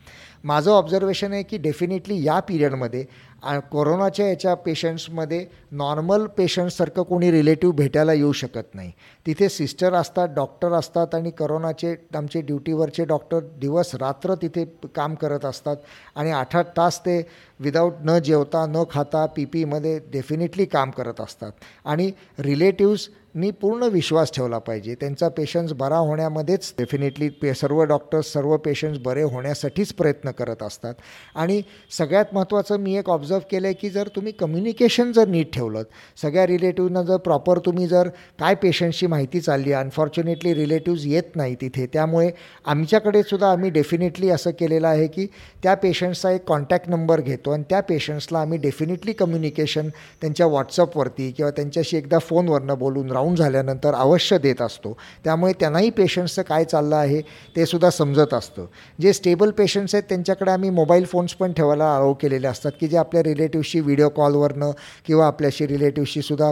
माझं 0.44 0.70
ऑब्झर्वेशन 0.70 1.32
आहे 1.32 1.42
की 1.42 1.56
डेफिनेटली 1.58 2.22
या 2.24 2.38
पिरियडमध्ये 2.40 3.04
आ- 3.42 3.58
कोरोनाच्या 3.58 4.28
याच्या 4.28 4.54
पेशंट्समध्ये 4.54 5.46
नॉर्मल 5.70 6.26
पेशंटसारखं 6.26 7.02
कोणी 7.02 7.30
रिलेटिव्ह 7.30 7.74
भेटायला 7.74 8.12
येऊ 8.12 8.32
शकत 8.32 8.74
नाही. 8.74 8.92
तिथे 9.26 9.48
सिस्टर 9.48 9.94
असतात 9.94 10.28
डॉक्टर 10.28 10.72
असतात 10.72 11.14
आणि 11.14 11.30
करोनाचे 11.30 11.96
आमचे 12.14 12.40
ड्युटीवरचे 12.40 13.04
डॉक्टर 13.04 13.40
दिवस 13.40 13.94
रात्र 13.94 14.34
तिथे 14.34 14.64
काम 14.94 15.14
करत 15.14 15.44
असतात. 15.44 15.76
आणि 16.16 16.30
आठ 16.30 16.56
आठ 16.56 16.66
तास 16.76 17.00
ते 17.00 17.26
विदाऊट 17.60 17.94
न 18.04 18.18
जेवता 18.18 18.66
न 18.66 18.76
खाता 18.90 19.26
पी 19.26 19.44
पीमध्ये 19.44 20.00
डेफिनेटली 20.12 20.64
काम 20.64 20.90
करत 20.90 21.20
असतात. 21.20 21.52
आणि 21.84 22.12
रिलेटिव्सनी 22.38 23.50
पूर्ण 23.50 23.82
विश्वास 23.82 24.32
ठेवला 24.32 24.58
पाहिजे. 24.58 24.94
त्यांचा 24.94 25.28
पेशंट्स 25.28 25.72
बरा 25.72 25.96
होण्यामध्येच 25.96 26.74
डेफिनेटली 26.78 27.28
पे 27.28 27.54
सर्व 27.54 27.82
डॉक्टर्स 27.82 28.32
सर्व 28.32 28.56
पेशंट्स 28.56 29.00
बरे 29.00 29.22
होण्यासाठीच 29.22 29.92
प्रयत्न 29.92 30.30
करत 30.30 30.62
असतात. 30.62 30.94
आणि 31.34 31.62
सगळ्यात 31.98 32.24
महत्त्वाचं 32.32 32.76
मी 32.76 32.96
एक 32.96 33.10
ऑब्झर्व 33.10 33.31
केलं 33.40 33.66
आहे 33.66 33.74
की 33.74 33.90
जर 33.90 34.08
तुम्ही 34.16 34.32
कम्युनिकेशन 34.32 35.12
जर 35.12 35.28
नीट 35.28 35.52
ठेवलं 35.54 35.82
सगळ्या 36.22 36.46
रिलेटिव्हना 36.46 37.02
जर 37.02 37.16
प्रॉपर 37.16 37.58
तुम्ही 37.58 37.86
जर 37.86 38.08
काय 38.40 38.54
पेशंटची 38.54 39.06
माहिती 39.06 39.40
चालली 39.40 39.72
आहे 39.72 39.82
अनफॉर्च्युनेटली 39.84 40.54
रिलेटिव्ज 40.54 41.06
येत 41.06 41.36
नाही 41.36 41.54
तिथे 41.54 41.86
त्यामुळे 41.86 42.30
आमच्याकडे 42.64 43.22
सुद्धा 43.22 43.50
आम्ही 43.50 43.70
डेफिनेटली 43.70 44.28
असं 44.30 44.50
केलेलं 44.50 44.88
आहे 44.88 45.06
की 45.06 45.26
त्या 45.62 45.74
पेशंट्सचा 45.74 46.30
एक 46.30 46.44
कॉन्टॅक्ट 46.44 46.88
नंबर 46.88 47.20
घेतो 47.20 47.50
आणि 47.50 47.62
त्या 47.70 47.80
पेशंट्सला 47.80 48.38
आम्ही 48.38 48.58
डेफिनेटली 48.58 49.12
कम्युनिकेशन 49.12 49.88
त्यांच्या 50.20 50.46
व्हॉट्सअपवरती 50.46 51.30
किंवा 51.30 51.50
त्यांच्याशी 51.50 51.96
एकदा 51.96 52.18
फोनवरनं 52.18 52.78
बोलून 52.78 53.10
राऊंड 53.10 53.38
झाल्यानंतर 53.38 53.94
अवश्य 53.94 54.38
देत 54.38 54.62
असतो. 54.62 54.96
त्यामुळे 55.24 55.52
त्यांनाही 55.60 55.90
पेशंट्सचं 55.90 56.42
काय 56.42 56.64
चाललं 56.64 56.96
आहे 56.96 57.20
ते 57.56 57.66
सुद्धा 57.66 57.90
समजत 57.90 58.34
असतं. 58.34 58.66
जे 59.00 59.12
स्टेबल 59.12 59.50
पेशंट्स 59.50 59.94
आहेत 59.94 60.04
त्यांच्याकडे 60.08 60.50
आम्ही 60.50 60.70
मोबाईल 60.70 61.04
फोन्स 61.04 61.34
पण 61.34 61.52
ठेवायला 61.52 61.94
अलाव 61.96 62.12
केलेले 62.12 62.46
असतात 62.46 62.72
की 62.80 62.88
जे 62.88 62.96
आपल्या 62.96 63.21
रिलेटिव्हशी 63.22 63.80
व्हिडिओ 63.80 64.08
कॉलवरनं 64.08 64.70
किंवा 65.06 65.26
आपल्याशी 65.26 65.66
रिलेटिव्हशी 65.66 66.22
सुद्धा 66.22 66.50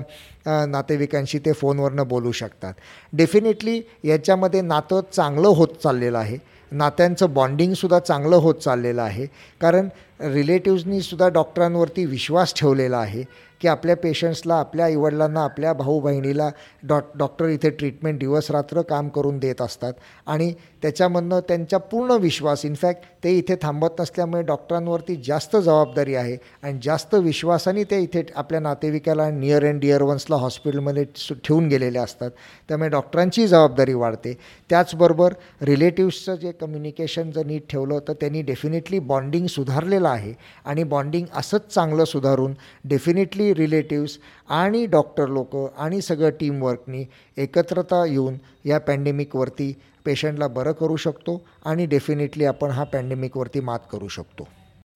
नातेवाईकांशी 0.66 1.38
ते 1.38 1.52
फोनवरनं 1.52 2.09
बोलू 2.09 2.33
शकतात. 2.33 2.74
डेफिनेटली 3.12 3.80
याच्यामध्ये 4.04 4.61
नातं 4.61 5.00
चांगलं 5.12 5.48
होत 5.48 5.68
चाललेलं 5.83 6.18
आहे. 6.18 6.38
नात्यांचं 6.72 7.33
बॉन्डिंगसुद्धा 7.35 7.98
चांगलं 7.98 8.37
होत 8.37 8.54
चाललेलं 8.54 9.02
आहे. 9.02 9.26
कारण 9.61 9.88
रिलेटिव्हजनीसुद्धा 10.20 11.28
डॉक्टरांवरती 11.28 12.04
विश्वास 12.06 12.54
ठेवलेला 12.54 12.98
आहे. 12.98 13.24
की 13.61 13.68
आपल्या 13.68 13.96
पेशंट्सला 13.96 14.55
आपल्या 14.55 14.87
आईवडिलांना 14.87 15.44
आपल्या 15.44 15.73
भाऊ 15.73 16.01
बहिणीला 16.01 16.51
डॉ 16.83 16.99
डॉक्टर 17.14 17.49
इथे 17.49 17.70
ट्रीटमेंट 17.70 18.18
दिवसरात्र 18.18 18.83
काम 18.83 19.09
करून 19.09 19.38
देत 19.38 19.62
असतात. 19.62 19.92
आणि 20.27 20.55
त्याच्यामधनं 20.83 21.40
त्यांचा 21.40 21.79
पूर्ण 21.79 22.11
विश्वास 22.11 22.64
इनफॅक्ट 22.64 23.01
ते 23.25 23.31
इथे 23.31 23.57
थांबत 23.62 23.88
नसल्यामुळे 24.01 24.42
डॉक्टरांवरती 24.42 25.23
जास्त 25.27 25.57
जबाबदारी 25.57 26.14
आहे 26.14 26.37
आणि 26.62 26.79
जास्त 26.83 27.14
विश्वासाने 27.14 27.85
ते 27.85 28.01
इथे 28.01 28.23
आपल्या 28.37 28.61
नातेवाईकाला 28.61 29.31
नियर 29.31 29.66
अँड 29.66 29.81
डिअर 29.81 30.03
वन्सला 30.03 30.37
हॉस्पिटलमध्ये 30.37 31.05
सु- 31.16 31.37
ठेवून 31.44 31.68
गेलेले 31.68 31.99
असतात. 31.99 32.31
त्यामुळे 32.68 32.90
डॉक्टरांची 32.90 33.46
जबाबदारी 33.46 33.94
वाढते. 33.94 34.38
त्याचबरोबर 34.70 35.33
रिलेटिव्सचं 35.62 36.35
जे 36.35 36.53
कम्युनिकेशन 36.53 37.31
जर 37.31 37.46
नीट 37.46 37.62
ठेवलं 37.70 37.99
तर 38.09 38.12
त्यांनी 38.12 38.42
डेफिनेटली 38.42 38.99
बॉन्डिंग 38.99 39.46
सुधारलेलं 39.46 40.09
आहे. 40.09 40.35
आणि 40.64 40.85
बॉन्डिंग 40.85 41.27
असंच 41.37 41.75
चांगलं 41.75 42.05
सुधारून 42.05 42.53
डेफिनेटली 42.85 43.50
रिलेटिव्स 43.55 44.19
आणि 44.49 44.85
डॉक्टर 44.87 45.27
लोक 45.27 45.57
आणि 45.79 46.01
सगळं 46.01 46.31
टीमवर्कनी 46.31 47.05
एकत्रता 47.37 48.05
येऊन 48.07 48.35
या 48.65 48.79
पॅन्डेमिकवरती 48.81 49.73
पेशंटला 50.05 50.47
बरं 50.49 50.73
करू 50.73 50.97
शकतो 50.97 51.41
आणि 51.65 51.87
डेफिनेटली 51.87 52.45
आपण 52.45 52.71
हा 52.71 52.85
पॅन्डेमिकवरती 52.85 53.61
मात 53.61 53.79
करू 53.93 54.09
शकतो. 54.09 54.49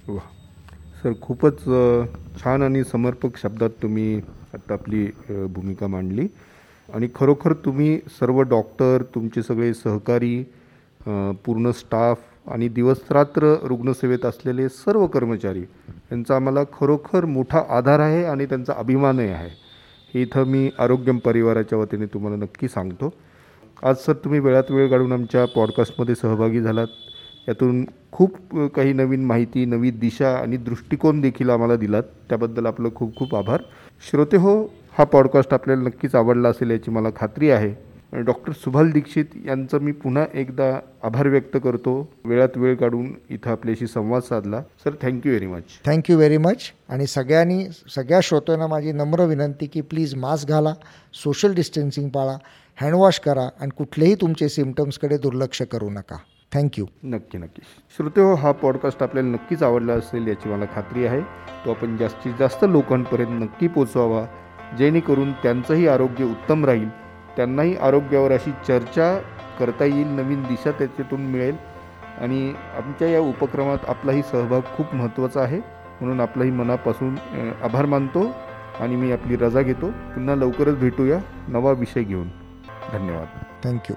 वा. 0.09 0.21
सर 1.03 1.13
खूपच 1.23 1.65
छान 2.41 2.63
आणि 2.63 2.85
समर्पक 2.85 3.37
शब्दात 3.37 3.71
तुम्ही 3.83 4.17
आता 4.55 4.73
आपली 4.73 5.07
भूमिका 5.31 5.87
मांडली. 5.87 6.27
आणि 6.89 7.09
खरोखर 7.15 7.53
तुम्ही 7.53 7.99
सर्व 8.21 8.41
डॉक्टर 8.41 9.03
तुमचे 9.15 9.43
सगळे 9.43 9.73
सहकारी 9.75 10.43
पूर्ण 11.45 11.71
स्टाफ 11.71 12.19
आणि 12.47 12.69
दिवसरात्र 12.69 13.55
रुग्णसेवेत 13.63 14.25
असलेले 14.27 14.69
सर्व 14.69 15.07
कर्मचारी 15.07 15.61
यांचा 15.61 16.37
आम्हाला 16.37 16.65
खरोखर 16.65 17.25
मोठा 17.25 17.63
आधार 17.69 18.01
आहे 18.01 18.25
आणि 18.25 18.47
त्यांचा 18.47 18.73
अभिमानही 18.77 19.29
आहे. 19.29 19.51
हे 20.15 20.23
इथं 20.23 20.45
मी 20.45 20.71
आरोग्यम 20.79 21.19
परिवाराच्या 21.19 21.79
वतीने 21.79 22.07
तुम्हाला 22.07 22.37
नक्की 22.37 22.69
सांगतो. 22.69 23.15
आज 23.83 23.97
सर 23.97 24.13
तुम्ही 24.13 24.41
वेळात 24.41 24.71
वेळ 24.71 24.91
काढून 24.91 25.13
आमच्या 25.13 25.45
पॉडकास्टमध्ये 25.45 26.15
सहभागी 26.15 26.61
झालात. 26.61 26.87
यातून 27.49 27.85
खूप 28.13 28.37
काही 28.75 28.93
नवीन 28.93 29.25
माहिती 29.25 29.65
नवी 29.65 29.91
दिशा 29.91 30.35
आणि 30.35 30.57
दृष्टिकोन 30.57 31.21
देखील 31.21 31.51
आम्हाला 31.51 31.77
दिलात. 31.77 32.03
त्याबद्दल 32.29 32.67
आपलं 32.67 32.89
खूप 32.95 33.17
खूप 33.17 33.37
आभार. 33.37 33.63
श्रोते 34.11 34.37
हो 34.37 34.65
हा 34.99 35.05
पॉडकास्ट 35.05 35.55
आपल्याला 35.55 35.83
नक्कीच 35.83 36.15
आवडला 36.15 36.49
असेल 36.49 36.71
याची 36.71 36.91
मला 36.91 37.09
खात्री 37.17 37.51
आहे. 37.51 37.94
डॉक्टर 38.15 38.53
सुभाल 38.53 38.91
दीक्षित 38.91 39.25
यांचं 39.47 39.79
मी 39.79 39.93
पुन्हा 39.93 40.25
एकदा 40.35 40.81
आभार 41.03 41.29
व्यक्त 41.29 41.57
करतो. 41.65 42.13
वेळात 42.25 42.57
वेळ 42.57 42.75
काढून 42.77 43.07
इथं 43.31 43.51
आपल्याशी 43.51 43.87
संवाद 43.87 44.23
साधला. 44.23 44.61
Sir 44.85 44.91
thank you 45.03 45.31
very 45.31 45.47
much 45.47 45.63
thank you 45.87 46.17
very 46.17 46.37
much 46.37 46.71
आणि 46.89 47.07
सगळ्यांनी 47.07 47.65
सगळ्या 47.95 48.21
श्रोत्यांना 48.23 48.67
माझी 48.67 48.93
नम्र 48.93 49.25
विनंती 49.25 49.67
की 49.67 49.81
प्लीज 49.81 50.15
मास्क 50.15 50.49
घाला 50.49 50.75
सोशल 51.15 51.55
डिस्टन्सिंग 51.55 52.09
पाळा 52.09 52.37
हँडवॉश 52.81 53.19
करा 53.19 53.49
आणि 53.61 53.71
कुठलेही 53.79 54.15
तुमचे 54.15 54.49
सिमटम्सकडे 54.49 55.19
दुर्लक्ष 55.19 55.63
करू 55.63 55.91
नका. 55.91 56.17
थँक्यू 56.53 56.87
नक्की 57.03 57.39
नक्की. 57.39 57.63
श्रोते 57.97 58.21
हो 58.21 58.35
हा 58.35 58.53
पॉडकास्ट 58.53 59.03
आपल्याला 59.03 59.29
नक्कीच 59.29 59.63
आवडला 59.63 59.93
असेल 59.93 60.27
याची 60.27 60.49
मला 60.49 60.65
खात्री 60.75 61.07
आहे. 61.07 61.21
तो 61.65 61.71
आपण 61.71 61.97
जास्तीत 61.97 62.33
जास्त 62.39 62.65
लोकांपर्यंत 62.69 63.43
नक्की 63.43 63.69
पोचवावा 63.69 64.27
जेणेकरून 64.79 65.33
त्यांचंही 65.33 65.89
आरोग्य 65.89 66.25
उत्तम 66.25 66.65
राहील. 66.65 66.89
त्यांनाही 67.37 67.77
आरोग्यावर 67.77 68.33
अशी 68.33 68.51
चर्चा 68.69 69.19
करता 69.59 69.85
येईल 69.85 70.07
नवीन 70.07 70.43
दिशा 70.43 70.71
त्याच्यातून 70.71 71.21
मिळेल. 71.21 71.57
आणि 72.21 72.55
आमच्या 72.77 73.09
या 73.09 73.21
उपक्रमात 73.21 73.79
आपलाही 73.89 74.23
सहभाग 74.23 74.61
खूप 74.77 74.95
महत्त्वाचा 74.95 75.41
आहे. 75.41 75.59
म्हणून 76.01 76.21
आपलाही 76.21 76.51
मनापासून 76.51 77.15
आभार 77.63 77.87
मानतो 77.87 78.27
आणि 78.81 78.97
मी 78.97 79.13
आपली 79.13 79.37
रजा 79.37 79.61
घेतो. 79.61 79.91
पुन्हा 79.91 80.35
लवकरच 80.35 80.79
भेटूया. 80.79 81.19
नवा 81.49 81.73
विषय 81.73 82.03
घेऊन. 82.03 82.29
धन्यवाद. 82.93 83.27
थँक्यू 83.65 83.97